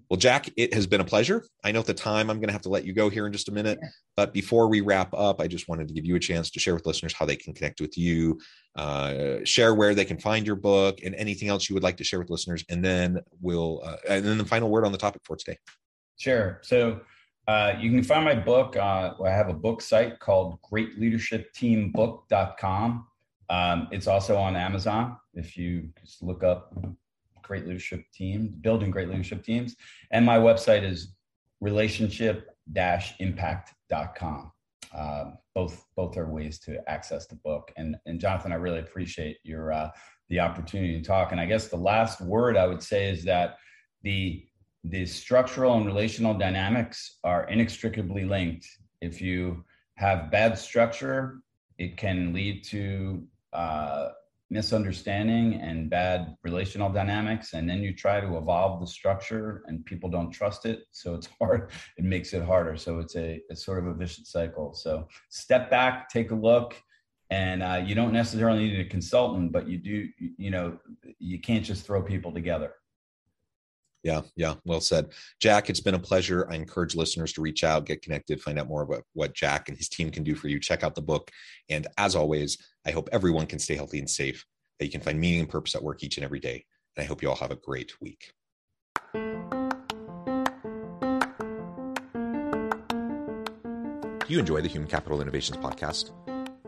well, 0.09 0.17
Jack, 0.17 0.49
it 0.55 0.73
has 0.73 0.87
been 0.87 1.01
a 1.01 1.05
pleasure. 1.05 1.43
I 1.63 1.71
know 1.71 1.81
at 1.81 1.85
the 1.85 1.93
time 1.93 2.29
I'm 2.29 2.37
going 2.37 2.47
to 2.47 2.53
have 2.53 2.61
to 2.61 2.69
let 2.69 2.85
you 2.85 2.93
go 2.93 3.09
here 3.09 3.25
in 3.25 3.33
just 3.33 3.49
a 3.49 3.51
minute, 3.51 3.79
but 4.15 4.33
before 4.33 4.69
we 4.69 4.81
wrap 4.81 5.13
up, 5.13 5.41
I 5.41 5.47
just 5.47 5.67
wanted 5.67 5.87
to 5.89 5.93
give 5.93 6.05
you 6.05 6.15
a 6.15 6.19
chance 6.19 6.49
to 6.51 6.59
share 6.59 6.73
with 6.73 6.85
listeners 6.85 7.13
how 7.13 7.25
they 7.25 7.35
can 7.35 7.53
connect 7.53 7.81
with 7.81 7.97
you, 7.97 8.39
uh, 8.77 9.39
share 9.43 9.73
where 9.75 9.93
they 9.93 10.05
can 10.05 10.17
find 10.17 10.47
your 10.47 10.55
book, 10.55 10.99
and 11.03 11.13
anything 11.15 11.49
else 11.49 11.69
you 11.69 11.73
would 11.73 11.83
like 11.83 11.97
to 11.97 12.03
share 12.03 12.19
with 12.19 12.29
listeners. 12.29 12.63
And 12.69 12.83
then 12.83 13.19
we'll, 13.41 13.81
uh, 13.83 13.97
and 14.07 14.25
then 14.25 14.37
the 14.37 14.45
final 14.45 14.69
word 14.69 14.85
on 14.85 14.93
the 14.93 14.97
topic 14.97 15.21
for 15.25 15.35
today. 15.35 15.57
Sure. 16.17 16.59
So 16.63 17.01
uh, 17.47 17.73
you 17.79 17.89
can 17.89 18.03
find 18.03 18.23
my 18.23 18.35
book. 18.35 18.77
Uh, 18.77 19.15
I 19.23 19.29
have 19.29 19.49
a 19.49 19.53
book 19.53 19.81
site 19.81 20.19
called 20.19 20.59
greatleadershipteambook.com. 20.71 23.07
Um, 23.49 23.87
it's 23.91 24.07
also 24.07 24.37
on 24.37 24.55
Amazon. 24.55 25.17
If 25.33 25.57
you 25.57 25.89
just 26.01 26.23
look 26.23 26.43
up 26.43 26.73
great 27.41 27.67
leadership 27.67 28.05
teams, 28.13 28.55
building 28.55 28.89
great 28.89 29.09
leadership 29.09 29.43
teams. 29.43 29.75
And 30.11 30.25
my 30.25 30.37
website 30.37 30.83
is 30.83 31.09
relationship-impact.com. 31.59 34.51
Um, 34.95 35.39
both 35.55 35.83
both 35.95 36.17
are 36.17 36.27
ways 36.27 36.59
to 36.59 36.87
access 36.89 37.25
the 37.27 37.35
book. 37.35 37.71
And 37.77 37.95
and 38.05 38.19
Jonathan, 38.19 38.51
I 38.51 38.55
really 38.55 38.79
appreciate 38.79 39.37
your 39.43 39.71
uh, 39.73 39.89
the 40.29 40.39
opportunity 40.39 40.99
to 40.99 41.05
talk. 41.05 41.31
And 41.31 41.41
I 41.41 41.45
guess 41.45 41.67
the 41.67 41.77
last 41.77 42.21
word 42.21 42.57
I 42.57 42.65
would 42.67 42.81
say 42.81 43.09
is 43.09 43.23
that 43.25 43.57
the 44.03 44.45
the 44.83 45.05
structural 45.05 45.75
and 45.75 45.85
relational 45.85 46.33
dynamics 46.33 47.19
are 47.23 47.47
inextricably 47.47 48.25
linked. 48.25 48.67
If 49.01 49.21
you 49.21 49.63
have 49.95 50.31
bad 50.31 50.57
structure, 50.57 51.39
it 51.77 51.97
can 51.97 52.33
lead 52.33 52.63
to 52.65 53.25
uh, 53.53 54.09
misunderstanding 54.49 55.55
and 55.55 55.89
bad 55.89 56.35
relational 56.43 56.89
dynamics 56.89 57.53
and 57.53 57.67
then 57.67 57.81
you 57.81 57.93
try 57.93 58.21
to 58.21 58.37
evolve 58.37 58.79
the 58.79 58.85
structure 58.85 59.63
and 59.67 59.83
people 59.85 60.09
don't 60.09 60.29
trust 60.31 60.65
it 60.65 60.83
so 60.91 61.15
it's 61.15 61.27
hard 61.39 61.71
it 61.97 62.03
makes 62.03 62.33
it 62.33 62.43
harder. 62.43 62.77
So 62.77 62.99
it's 62.99 63.15
a 63.15 63.41
sort 63.55 63.79
of 63.79 63.87
a 63.87 63.93
vicious 63.93 64.29
cycle. 64.29 64.73
So 64.73 65.07
step 65.29 65.71
back 65.71 66.09
take 66.09 66.31
a 66.31 66.35
look 66.35 66.75
and 67.29 67.63
uh, 67.63 67.81
you 67.83 67.95
don't 67.95 68.13
necessarily 68.13 68.67
need 68.67 68.79
a 68.79 68.89
consultant 68.89 69.51
but 69.51 69.67
you 69.67 69.77
do 69.77 70.07
you 70.19 70.51
know 70.51 70.77
you 71.19 71.39
can't 71.39 71.65
just 71.65 71.85
throw 71.85 72.01
people 72.01 72.31
together 72.31 72.73
yeah, 74.03 74.21
yeah, 74.35 74.55
well 74.65 74.81
said. 74.81 75.09
Jack, 75.39 75.69
it's 75.69 75.79
been 75.79 75.95
a 75.95 75.99
pleasure. 75.99 76.45
I 76.51 76.55
encourage 76.55 76.93
listeners 76.95 77.31
to 77.33 77.41
reach 77.41 77.63
out, 77.63 77.85
get 77.85 78.01
connected, 78.01 78.41
find 78.41 78.59
out 78.59 78.67
more 78.67 78.81
about 78.81 79.03
what 79.13 79.33
Jack 79.33 79.69
and 79.69 79.77
his 79.77 79.87
team 79.87 80.11
can 80.11 80.23
do 80.23 80.35
for 80.35 80.49
you. 80.49 80.59
Check 80.59 80.83
out 80.83 80.93
the 80.93 81.01
book. 81.01 81.31
And 81.69 81.87
as 81.97 82.15
always, 82.15 82.57
I 82.85 82.91
hope 82.91 83.07
everyone 83.11 83.45
can 83.45 83.59
stay 83.59 83.75
healthy 83.75 83.99
and 83.99 84.09
safe 84.09 84.45
that 84.79 84.85
you 84.85 84.91
can 84.91 85.01
find 85.01 85.19
meaning 85.19 85.39
and 85.39 85.49
purpose 85.49 85.73
at 85.73 85.83
work 85.83 86.03
each 86.03 86.17
and 86.17 86.25
every 86.25 86.41
day. 86.41 86.65
And 86.95 87.03
I 87.03 87.07
hope 87.07 87.21
you 87.21 87.29
all 87.29 87.35
have 87.37 87.51
a 87.51 87.55
great 87.55 87.93
week. 88.01 88.33
Do 89.13 89.19
you 94.27 94.39
enjoy 94.39 94.61
the 94.61 94.69
Human 94.69 94.89
Capital 94.89 95.21
Innovations 95.21 95.57
podcast? 95.57 96.11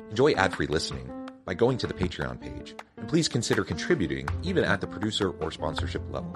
Enjoy 0.10 0.32
ad 0.34 0.54
free 0.54 0.68
listening 0.68 1.12
by 1.46 1.54
going 1.54 1.78
to 1.80 1.88
the 1.88 1.94
Patreon 1.94 2.40
page, 2.40 2.76
and 2.98 3.08
please 3.08 3.28
consider 3.28 3.64
contributing 3.64 4.28
even 4.44 4.64
at 4.64 4.82
the 4.82 4.88
producer 4.88 5.32
or 5.32 5.52
sponsorship 5.52 6.02
level. 6.12 6.36